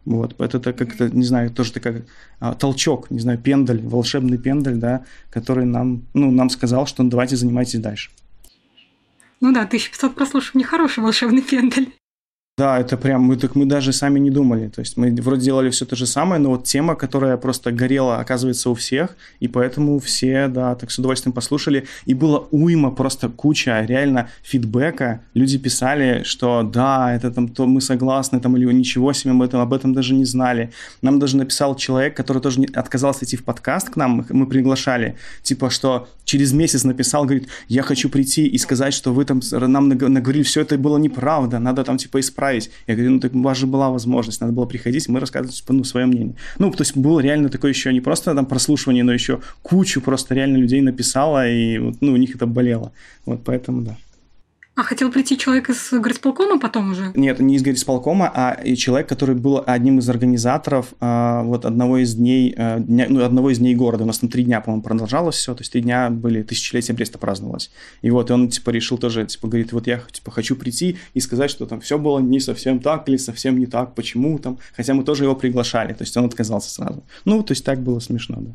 [0.05, 2.05] Вот, это как-то, не знаю, тоже такая
[2.39, 7.35] а, толчок, не знаю, пендаль, волшебный пендаль, да, который нам, ну, нам сказал, что давайте
[7.35, 8.09] занимайтесь дальше.
[9.41, 11.87] Ну да, 1500 прослушиваний, хороший волшебный пендаль.
[12.59, 14.67] Да, это прям, мы, так мы даже сами не думали.
[14.67, 18.19] То есть мы вроде делали все то же самое, но вот тема, которая просто горела,
[18.19, 21.85] оказывается, у всех, и поэтому все, да, так с удовольствием послушали.
[22.05, 25.21] И было уйма, просто куча реально фидбэка.
[25.33, 29.61] Люди писали, что да, это там, то мы согласны, там, или ничего себе, мы этом,
[29.61, 30.71] об этом даже не знали.
[31.01, 35.69] Нам даже написал человек, который тоже отказался идти в подкаст к нам, мы приглашали, типа,
[35.69, 40.43] что через месяц написал, говорит, я хочу прийти и сказать, что вы там нам наговорили,
[40.43, 42.71] все это было неправда, надо там, типа, исправить исправить.
[42.87, 45.73] Я говорю, ну так у вас же была возможность, надо было приходить, мы рассказывать типа,
[45.73, 46.35] ну, свое мнение.
[46.57, 50.35] Ну, то есть было реально такое еще не просто там прослушивание, но еще кучу просто
[50.35, 52.91] реально людей написала, и вот, ну, у них это болело.
[53.25, 53.97] Вот поэтому да.
[54.79, 57.11] А хотел прийти человек из горисполкома потом уже?
[57.13, 62.15] Нет, не из горисполкома, а человек, который был одним из организаторов а, вот одного из
[62.15, 64.05] дней, а, дня, ну, одного из дней города.
[64.05, 67.17] У нас там три дня, по-моему, продолжалось все, то есть три дня были, тысячелетие Бреста
[67.17, 67.71] праздновалось.
[68.01, 71.19] И вот и он, типа, решил тоже, типа, говорит, вот я, типа, хочу прийти и
[71.19, 74.93] сказать, что там все было не совсем так или совсем не так, почему там, хотя
[74.93, 77.03] мы тоже его приглашали, то есть он отказался сразу.
[77.25, 78.51] Ну, то есть так было смешно, да.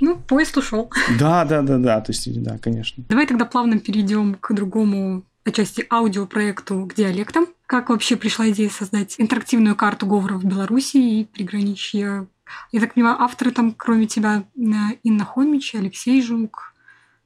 [0.00, 0.90] Ну, поезд ушел.
[1.20, 3.04] Да, да, да, да, то есть, да, конечно.
[3.08, 7.46] Давай тогда плавно перейдем к другому отчасти аудиопроекту к диалектам.
[7.66, 12.26] Как вообще пришла идея создать интерактивную карту говоров в Беларуси и приграничья?
[12.72, 16.72] Я так понимаю, авторы там, кроме тебя, Инна Хомич, Алексей Жук.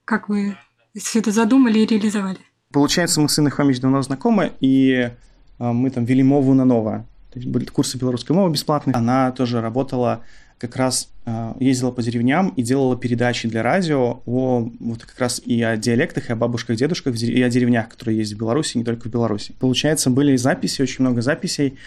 [0.04, 0.56] Как вы
[0.96, 2.38] все это задумали и реализовали?
[2.72, 5.12] Получается, мы с Инной Хомич давно знакомы, и
[5.58, 7.06] а, мы там вели мову на ново.
[7.32, 8.94] То есть были курсы белорусской мовы бесплатные.
[8.94, 10.22] Она тоже работала
[10.62, 15.42] как раз э, ездила по деревням и делала передачи для радио о вот как раз
[15.44, 18.84] и о диалектах, и о бабушках, дедушках, и о деревнях, которые есть в Беларуси, не
[18.84, 19.56] только в Беларуси.
[19.58, 21.78] Получается, были записи, очень много записей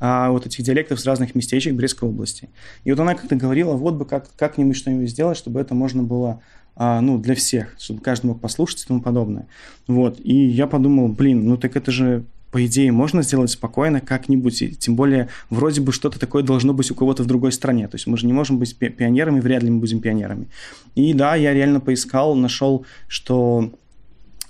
[0.00, 2.50] а, вот этих диалектов с разных местечек Брестской области.
[2.82, 6.40] И вот она как-то говорила, вот бы как, как-нибудь что-нибудь сделать, чтобы это можно было
[6.74, 9.46] а, ну, для всех, чтобы каждый мог послушать и тому подобное.
[9.86, 10.18] Вот.
[10.24, 14.62] И я подумал, блин, ну так это же по идее, можно сделать спокойно как-нибудь.
[14.62, 17.88] И тем более, вроде бы что-то такое должно быть у кого-то в другой стране.
[17.88, 20.46] То есть мы же не можем быть пионерами, вряд ли мы будем пионерами.
[20.94, 23.72] И да, я реально поискал, нашел, что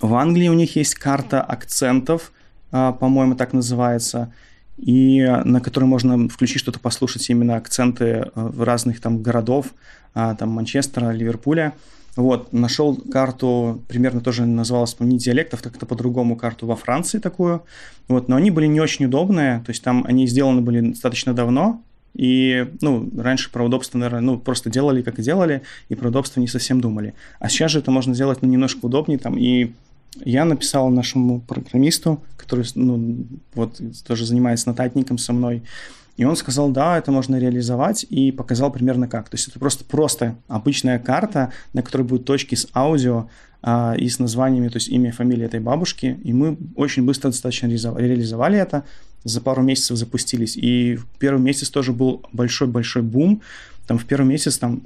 [0.03, 2.31] в Англии у них есть карта акцентов,
[2.71, 4.35] а, по-моему, так называется,
[4.77, 9.69] и на которой можно включить что-то, послушать именно акценты а, разных там городов,
[10.13, 11.73] а, там Манчестера, Ливерпуля.
[12.17, 17.63] Вот, нашел карту, примерно тоже называлась, не диалектов, как-то по-другому карту во Франции такую.
[18.07, 21.83] Вот, но они были не очень удобные, то есть там они сделаны были достаточно давно,
[22.15, 26.39] и, ну, раньше про удобство, наверное, ну, просто делали, как и делали, и про удобство
[26.39, 27.15] не совсем думали.
[27.41, 29.73] А сейчас же это можно сделать, ну, немножко удобнее, там, и
[30.25, 35.63] я написал нашему программисту, который, ну, вот, тоже занимается нотатником со мной,
[36.17, 39.29] и он сказал, да, это можно реализовать, и показал примерно как.
[39.29, 43.29] То есть это просто просто обычная карта, на которой будут точки с аудио
[43.63, 46.21] а, и с названиями, то есть имя и фамилия этой бабушки.
[46.23, 48.85] И мы очень быстро достаточно реализовали это.
[49.25, 50.57] За пару месяцев запустились.
[50.57, 53.43] И в первый месяц тоже был большой-большой бум.
[53.87, 54.83] Там в первый месяц там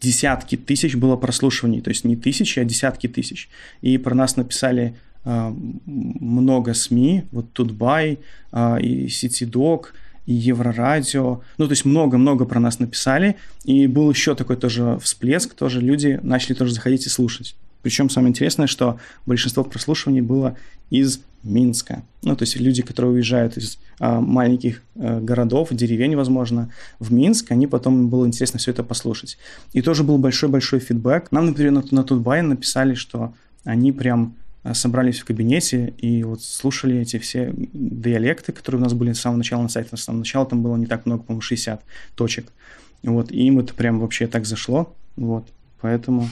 [0.00, 3.48] десятки тысяч было прослушиваний, то есть не тысячи, а десятки тысяч.
[3.82, 5.54] И про нас написали э,
[5.86, 8.18] много СМИ, вот Тутбай
[8.52, 9.86] э, и CityDog,
[10.32, 11.40] Еврорадио.
[11.56, 13.36] Ну, то есть много-много про нас написали.
[13.64, 17.56] И был еще такой тоже всплеск, тоже люди начали тоже заходить и слушать.
[17.80, 20.56] Причем самое интересное, что большинство прослушиваний было
[20.90, 22.02] из Минска.
[22.22, 27.52] Ну, то есть люди, которые уезжают из а, маленьких а, городов, деревень, возможно, в Минск,
[27.52, 29.38] они потом было интересно все это послушать.
[29.72, 31.30] И тоже был большой-большой фидбэк.
[31.30, 33.32] Нам, например, на, на Тутбай написали, что
[33.64, 38.92] они прям Э, собрались в кабинете и вот слушали эти все диалекты, которые у нас
[38.92, 39.96] были с самого начала на сайте.
[39.96, 41.82] С самого начала там было не так много, по-моему, 60
[42.14, 42.52] точек.
[43.02, 44.94] Вот, и им это прям вообще так зашло.
[45.16, 45.46] Вот,
[45.80, 46.28] поэтому...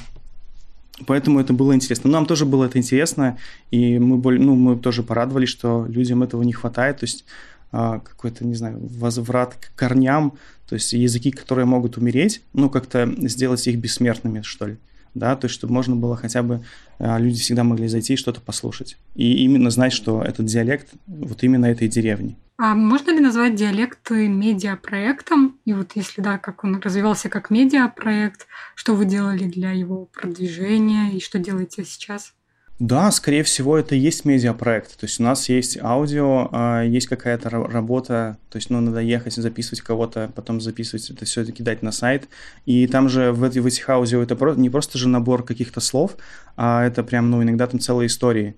[1.06, 2.10] Поэтому это было интересно.
[2.10, 3.36] Нам тоже было это интересно,
[3.70, 7.00] и мы, ну, мы тоже порадовались, что людям этого не хватает.
[7.00, 7.26] То есть
[7.70, 13.12] а, какой-то, не знаю, возврат к корням, то есть языки, которые могут умереть, ну, как-то
[13.28, 14.76] сделать их бессмертными, что ли
[15.16, 16.62] да, то есть чтобы можно было хотя бы,
[16.98, 18.98] а, люди всегда могли зайти и что-то послушать.
[19.14, 22.36] И именно знать, что этот диалект вот именно этой деревни.
[22.58, 25.58] А можно ли назвать диалект медиапроектом?
[25.64, 31.10] И вот если да, как он развивался как медиапроект, что вы делали для его продвижения
[31.10, 32.34] и что делаете сейчас?
[32.78, 34.98] Да, скорее всего, это и есть медиапроект.
[34.98, 39.34] То есть у нас есть аудио, а, есть какая-то работа, то есть ну, надо ехать,
[39.34, 42.28] записывать кого-то, потом записывать это все это кидать на сайт.
[42.66, 46.16] И там же в, в этих аудио это не просто же набор каких-то слов,
[46.56, 48.56] а это прям, ну, иногда там целые истории.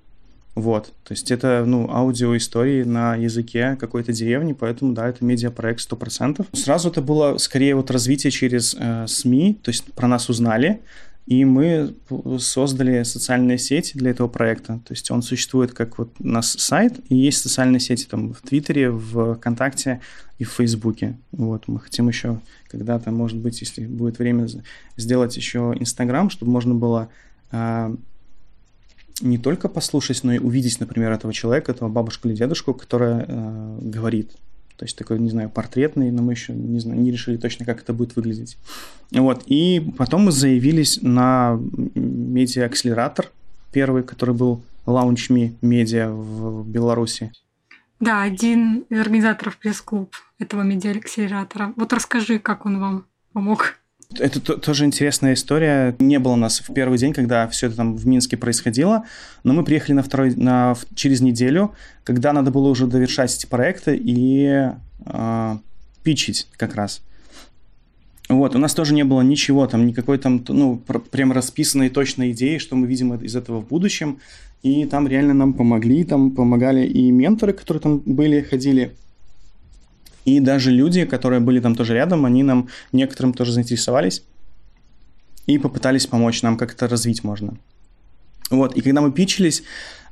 [0.56, 6.44] Вот, то есть это, ну, аудиоистории на языке какой-то деревни, поэтому, да, это медиапроект 100%.
[6.52, 10.80] Сразу это было скорее вот развитие через э, СМИ, то есть про нас узнали,
[11.28, 11.94] и мы
[12.38, 14.80] создали социальные сети для этого проекта.
[14.86, 18.40] То есть он существует как вот у нас сайт, и есть социальные сети там в
[18.40, 20.00] Твиттере, в ВКонтакте
[20.38, 21.18] и в Фейсбуке.
[21.32, 24.48] Вот мы хотим еще когда-то, может быть, если будет время,
[24.96, 27.10] сделать еще Инстаграм, чтобы можно было
[27.50, 27.94] а,
[29.20, 33.78] не только послушать, но и увидеть, например, этого человека, этого бабушку или дедушку, которая а,
[33.82, 34.32] говорит
[34.78, 37.80] то есть такой, не знаю, портретный, но мы еще не, знаю, не решили точно, как
[37.82, 38.56] это будет выглядеть.
[39.10, 39.42] Вот.
[39.46, 41.58] И потом мы заявились на
[41.96, 43.32] медиа-акселератор,
[43.72, 47.32] первый, который был Launch.me медиа в Беларуси.
[47.98, 51.72] Да, один из организаторов пресс-клуб этого медиа-акселератора.
[51.74, 53.77] Вот расскажи, как он вам помог.
[54.16, 55.94] Это тоже интересная история.
[55.98, 59.04] Не было нас в первый день, когда все это там в Минске происходило,
[59.44, 64.00] но мы приехали на второй, на, через неделю, когда надо было уже довершать эти проекты
[64.02, 64.70] и
[65.04, 65.58] э,
[66.02, 67.02] пичить как раз.
[68.30, 70.78] Вот, у нас тоже не было ничего там, никакой там, ну,
[71.10, 74.20] прям расписанной точной идеи, что мы видим из этого в будущем.
[74.62, 78.96] И там реально нам помогли, там помогали и менторы, которые там были, ходили,
[80.24, 84.22] и даже люди, которые были там тоже рядом, они нам, некоторым тоже заинтересовались
[85.46, 87.56] и попытались помочь нам, как это развить можно.
[88.50, 89.62] Вот, и когда мы пичились,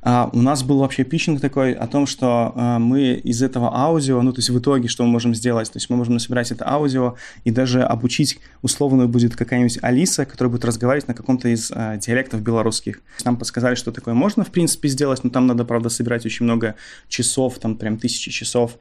[0.01, 4.21] а, у нас был вообще питчинг такой о том, что а, мы из этого аудио,
[4.21, 5.71] ну, то есть в итоге что мы можем сделать?
[5.71, 10.51] То есть мы можем собирать это аудио и даже обучить, условно будет какая-нибудь Алиса, которая
[10.51, 13.01] будет разговаривать на каком-то из а, диалектов белорусских.
[13.25, 16.75] Нам подсказали, что такое можно, в принципе, сделать, но там надо, правда, собирать очень много
[17.07, 18.77] часов, там прям тысячи часов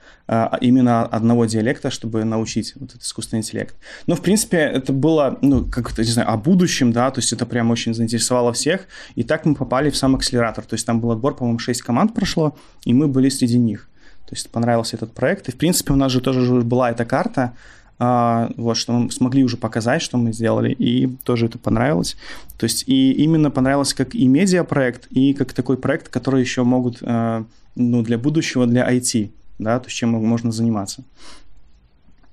[0.60, 3.76] именно одного диалекта, чтобы научить вот этот искусственный интеллект.
[4.06, 7.46] Но, в принципе, это было, ну, как-то, не знаю, о будущем, да, то есть это
[7.46, 11.34] прям очень заинтересовало всех, и так мы попали в сам акселератор, то есть там отбор,
[11.34, 13.88] по-моему, 6 команд прошло, и мы были среди них.
[14.26, 15.48] То есть понравился этот проект.
[15.48, 17.52] И, в принципе, у нас же тоже была эта карта,
[17.98, 22.16] а, вот, что мы смогли уже показать, что мы сделали, и тоже это понравилось.
[22.58, 26.98] То есть и именно понравилось как и медиапроект, и как такой проект, который еще могут,
[27.02, 27.44] а,
[27.74, 31.04] ну, для будущего, для IT, да, то есть чем можно заниматься.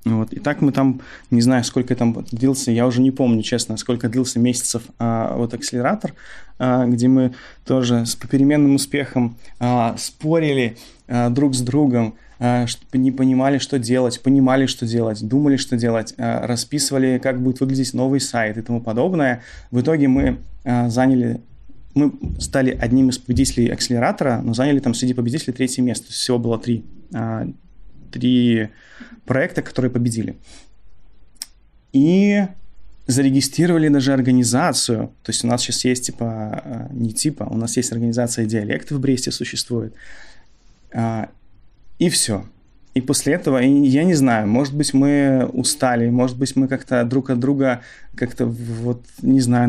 [0.05, 0.33] Вот.
[0.33, 1.01] И так мы там,
[1.31, 5.53] не знаю, сколько там длился, я уже не помню, честно, сколько длился месяцев а, вот
[5.53, 6.13] акселератор,
[6.59, 7.33] а, где мы
[7.65, 10.77] тоже с попеременным успехом а, спорили
[11.07, 16.13] а, друг с другом, а, не понимали, что делать, понимали, что делать, думали, что делать,
[16.17, 19.41] а, расписывали, как будет выглядеть новый сайт и тому подобное.
[19.71, 21.39] В итоге мы а, заняли
[21.95, 26.11] мы стали одним из победителей акселератора, но заняли там среди победителей третье место.
[26.11, 26.83] Всего было три,
[27.13, 27.47] а,
[28.13, 28.69] три
[29.25, 30.37] проекта, которые победили.
[31.91, 32.45] И
[33.07, 35.11] зарегистрировали даже организацию.
[35.23, 38.95] То есть у нас сейчас есть типа, э, не типа, у нас есть организация диалекты
[38.95, 39.93] в Бресте существует.
[40.93, 41.29] А,
[41.99, 42.45] и все.
[42.93, 47.31] И после этого, я не знаю, может быть, мы устали, может быть, мы как-то друг
[47.31, 47.81] от друга
[48.15, 49.67] как-то вот, не знаю,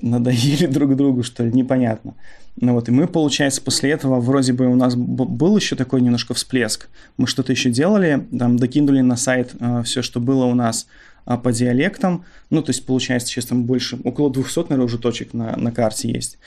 [0.00, 2.14] надоели друг другу, что ли, непонятно.
[2.56, 6.34] Ну вот, и мы, получается, после этого вроде бы у нас был еще такой немножко
[6.34, 6.88] всплеск.
[7.16, 10.86] Мы что-то еще делали, там докинули на сайт э, все, что было у нас
[11.26, 12.24] э, по диалектам.
[12.50, 16.10] Ну, то есть, получается, сейчас там больше, около 200, наверное, уже точек на, на карте
[16.10, 16.38] есть.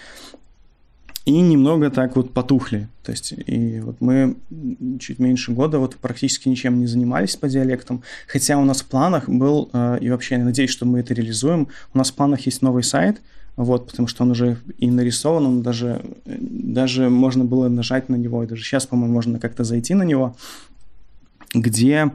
[1.26, 2.90] И немного так вот потухли.
[3.04, 4.36] То есть, и вот мы
[5.00, 8.04] чуть меньше года вот практически ничем не занимались по диалектам.
[8.28, 11.70] Хотя у нас в планах был, э, и вообще я надеюсь, что мы это реализуем,
[11.94, 13.20] у нас в планах есть новый сайт–
[13.56, 18.44] вот, потому что он уже и нарисован, он даже, даже можно было нажать на него,
[18.44, 20.36] и даже сейчас, по-моему, можно как-то зайти на него,
[21.54, 22.12] где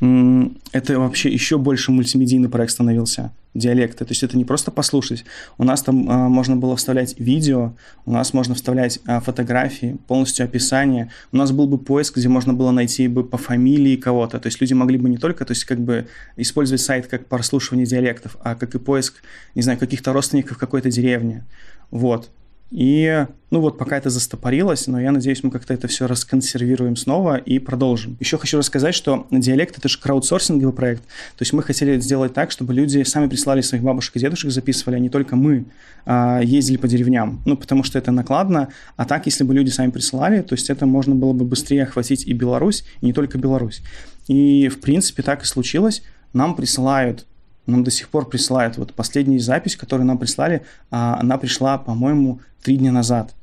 [0.00, 4.04] это вообще еще больше мультимедийный проект становился диалекты.
[4.04, 5.24] То есть это не просто послушать.
[5.58, 7.74] У нас там а, можно было вставлять видео,
[8.06, 11.10] у нас можно вставлять а, фотографии, полностью описание.
[11.32, 14.38] У нас был бы поиск, где можно было найти бы по фамилии кого-то.
[14.38, 17.86] То есть люди могли бы не только, то есть как бы использовать сайт как прослушивание
[17.86, 19.22] диалектов, а как и поиск,
[19.54, 21.44] не знаю, каких-то родственников какой-то деревне.
[21.90, 22.30] Вот.
[22.70, 27.36] И, ну вот, пока это застопорилось, но я надеюсь, мы как-то это все расконсервируем снова
[27.36, 28.16] и продолжим.
[28.20, 31.02] Еще хочу рассказать, что диалект— это же краудсорсинговый проект.
[31.02, 34.96] То есть мы хотели сделать так, чтобы люди сами прислали своих бабушек и дедушек, записывали,
[34.96, 35.64] а не только мы
[36.06, 37.42] а, ездили по деревням.
[37.44, 38.68] Ну, потому что это накладно.
[38.96, 42.24] А так, если бы люди сами присылали, то есть это можно было бы быстрее охватить
[42.24, 43.82] и Беларусь, и не только Беларусь.
[44.28, 46.02] И, в принципе, так и случилось.
[46.32, 47.26] Нам присылают
[47.70, 48.76] нам до сих пор присылают.
[48.76, 53.34] Вот последняя запись, которую нам прислали, а, она пришла, по-моему, три дня назад.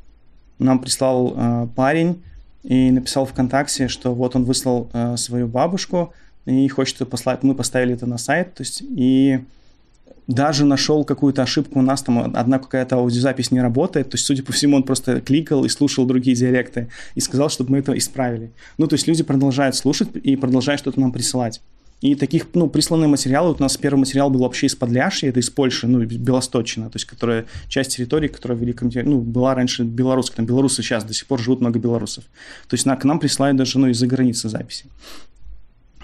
[0.60, 2.22] Нам прислал а, парень
[2.64, 6.14] и написал ВКонтакте, что вот он выслал а, свою бабушку
[6.46, 7.44] и хочет послать.
[7.44, 9.40] Мы поставили это на сайт, то есть и
[10.28, 14.44] даже нашел какую-то ошибку у нас, там одна какая-то аудиозапись не работает, то есть, судя
[14.44, 18.52] по всему, он просто кликал и слушал другие диалекты и сказал, чтобы мы это исправили.
[18.78, 21.62] Ну, то есть люди продолжают слушать и продолжают что-то нам присылать.
[22.00, 25.40] И таких, ну, присланные материалы, вот у нас первый материал был вообще из Подляшья, это
[25.40, 29.84] из Польши, ну, Белосточина, то есть, которая, часть территории, которая в Великом, ну, была раньше
[29.84, 32.24] белорусская, там белорусы сейчас до сих пор живут много белорусов.
[32.68, 34.86] То есть, на, к нам присылают даже, ну, из-за границы записи.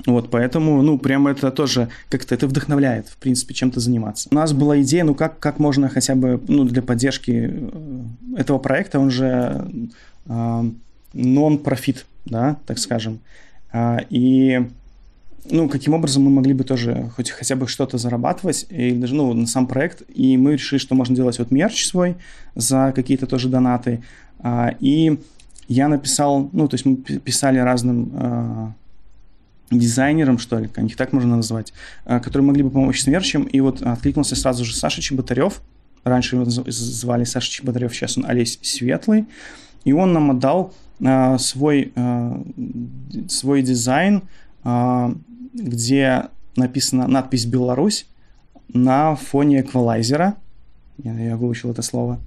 [0.07, 4.29] Вот, поэтому, ну, прямо это тоже как-то это вдохновляет, в принципе, чем-то заниматься.
[4.31, 8.57] У нас была идея, ну, как, как можно хотя бы, ну, для поддержки э, этого
[8.57, 9.67] проекта, он же
[10.25, 10.71] э,
[11.13, 13.19] нон-профит, да, так скажем.
[13.71, 14.67] Э, и
[15.49, 19.33] ну, каким образом мы могли бы тоже хоть хотя бы что-то зарабатывать, и даже, ну,
[19.33, 22.15] на сам проект, и мы решили, что можно делать вот мерч свой
[22.55, 24.03] за какие-то тоже донаты,
[24.39, 25.19] а, и
[25.67, 28.73] я написал, ну, то есть мы писали разным а,
[29.71, 31.73] дизайнером, что ли, их так можно назвать,
[32.05, 33.43] которые могли бы помочь с мерчем.
[33.43, 35.61] И вот откликнулся сразу же Саша Чеботарев.
[36.03, 39.25] Раньше его звали Саша Чеботарев, сейчас он Олесь Светлый.
[39.83, 40.73] И он нам отдал
[41.39, 41.91] свой,
[43.29, 44.21] свой дизайн,
[45.53, 46.25] где
[46.55, 48.05] написана надпись «Беларусь»
[48.67, 50.35] на фоне эквалайзера.
[50.97, 52.19] Я, я выучил это слово.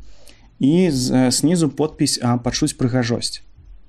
[0.58, 3.42] И э, снизу подпись «Подшусь прыгажость».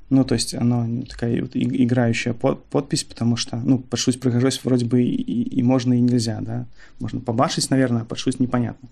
[0.09, 4.85] Ну, то есть оно такая вот играющая под, подпись, потому что, ну, подшусь прыгажость вроде
[4.85, 6.65] бы и, и, и можно, и нельзя, да.
[6.99, 8.88] Можно побашить, наверное, а подшусь непонятно.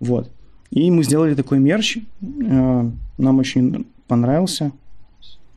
[0.00, 0.30] Вот.
[0.70, 1.98] И мы сделали такой мерч.
[2.20, 4.72] Э, нам очень понравился.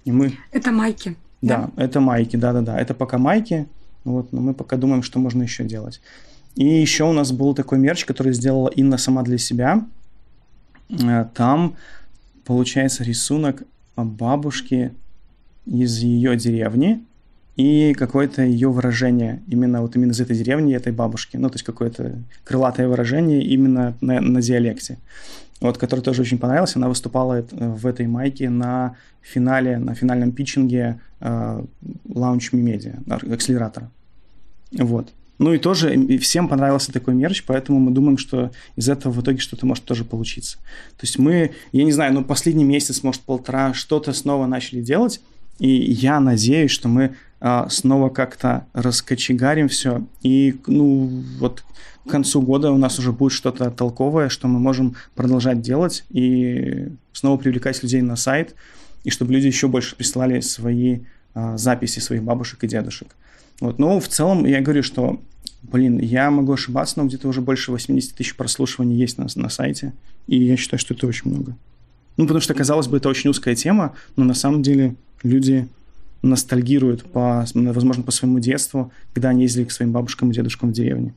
[0.06, 0.34] И мы...
[0.52, 1.16] Это майки.
[1.42, 1.84] Да, да?
[1.84, 2.80] это майки, да-да-да.
[2.80, 3.68] Это пока майки.
[4.10, 6.02] Вот, но мы пока думаем, что можно еще делать.
[6.56, 9.86] И еще у нас был такой мерч, который сделала Инна сама для себя.
[10.90, 11.76] Э, там
[12.44, 13.64] получается рисунок
[13.96, 14.92] бабушки
[15.68, 17.06] из ее деревни
[17.56, 21.38] и какое-то ее выражение именно вот именно из этой деревни, этой бабушки.
[21.38, 24.98] Ну, то есть какое-то крылатое выражение именно на, на диалекте.
[25.62, 26.80] Вот, который тоже очень понравился.
[26.80, 31.64] Она выступала в этой майке на финале, на финальном питчинге э,
[32.08, 33.92] Launch Me Media, акселератора.
[34.72, 35.10] Вот.
[35.40, 39.40] Ну и тоже всем понравился такой мерч, поэтому мы думаем, что из этого в итоге
[39.40, 40.58] что-то может тоже получиться.
[40.98, 45.22] То есть мы, я не знаю, ну последний месяц, может полтора, что-то снова начали делать,
[45.58, 51.64] и я надеюсь, что мы а, снова как-то раскочегарим все, и ну вот
[52.06, 56.90] к концу года у нас уже будет что-то толковое, что мы можем продолжать делать и
[57.14, 58.56] снова привлекать людей на сайт,
[59.06, 61.00] и чтобы люди еще больше присылали свои
[61.34, 63.16] а, записи своих бабушек и дедушек.
[63.60, 63.80] Вот.
[63.80, 65.20] Но в целом я говорю, что,
[65.64, 69.94] блин, я могу ошибаться, но где-то уже больше 80 тысяч прослушиваний есть на, на сайте,
[70.28, 71.56] и я считаю, что это очень много.
[72.18, 75.68] Ну, потому что, казалось бы, это очень узкая тема, но на самом деле люди
[76.22, 80.74] ностальгируют, по, возможно, по своему детству, когда они ездили к своим бабушкам и дедушкам в
[80.74, 81.14] деревне.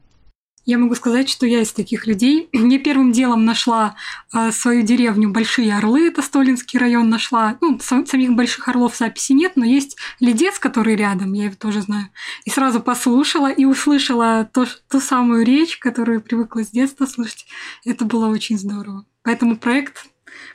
[0.65, 2.49] Я могу сказать, что я из таких людей.
[2.53, 3.97] Я первым делом нашла
[4.33, 7.59] э, свою деревню Большие Орлы, это Столинский район нашла.
[7.61, 12.09] Ну, самих Больших Орлов записи нет, но есть Ледец, который рядом, я его тоже знаю.
[12.45, 17.47] И сразу послушала и услышала то, ту самую речь, которую привыкла с детства слушать.
[17.85, 19.05] Это было очень здорово.
[19.23, 20.07] Поэтому проект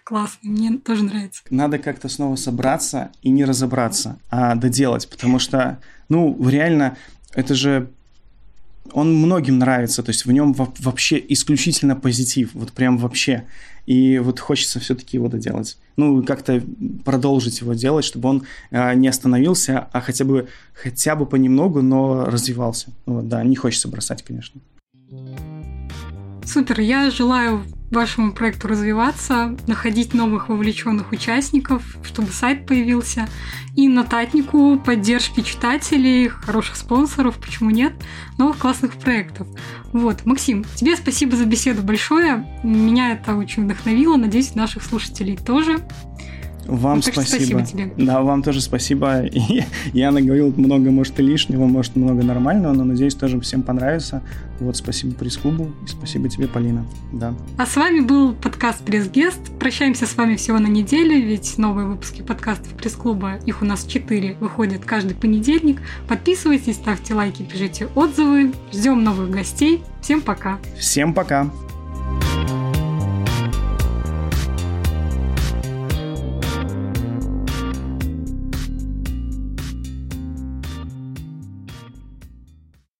[0.03, 1.41] классный, мне тоже нравится.
[1.49, 5.79] Надо как-то снова собраться и не разобраться, а доделать, потому что,
[6.09, 6.97] ну, реально,
[7.33, 7.91] это же
[8.93, 13.45] он многим нравится, то есть в нем вообще исключительно позитив, вот прям вообще.
[13.85, 15.77] И вот хочется все-таки его доделать.
[15.95, 16.61] Ну, как-то
[17.05, 22.25] продолжить его делать, чтобы он э, не остановился, а хотя бы, хотя бы понемногу, но
[22.25, 22.89] развивался.
[23.05, 24.59] Вот, да, не хочется бросать, конечно.
[26.47, 33.27] Супер, я желаю вашему проекту развиваться, находить новых вовлеченных участников, чтобы сайт появился,
[33.75, 37.93] и нотатнику поддержки читателей, хороших спонсоров, почему нет,
[38.37, 39.49] новых классных проектов.
[39.91, 42.47] Вот, Максим, тебе спасибо за беседу большое.
[42.63, 45.85] Меня это очень вдохновило, надеюсь, наших слушателей тоже.
[46.67, 47.23] Вам ну, спасибо.
[47.23, 47.93] спасибо тебе.
[47.97, 49.21] Да, вам тоже спасибо.
[49.21, 49.63] И
[49.93, 54.21] я наговорил много, может, и лишнего, может, много нормального, но надеюсь, тоже всем понравится.
[54.59, 56.85] Вот, спасибо пресс-клубу и спасибо тебе, Полина.
[57.13, 57.33] Да.
[57.57, 59.57] А с вами был подкаст Пресс-Гест.
[59.59, 64.35] Прощаемся с вами всего на неделю, ведь новые выпуски подкастов пресс-клуба, их у нас четыре,
[64.39, 65.81] выходят каждый понедельник.
[66.07, 68.53] Подписывайтесь, ставьте лайки, пишите отзывы.
[68.73, 69.83] Ждем новых гостей.
[70.01, 70.59] Всем пока.
[70.77, 71.49] Всем пока.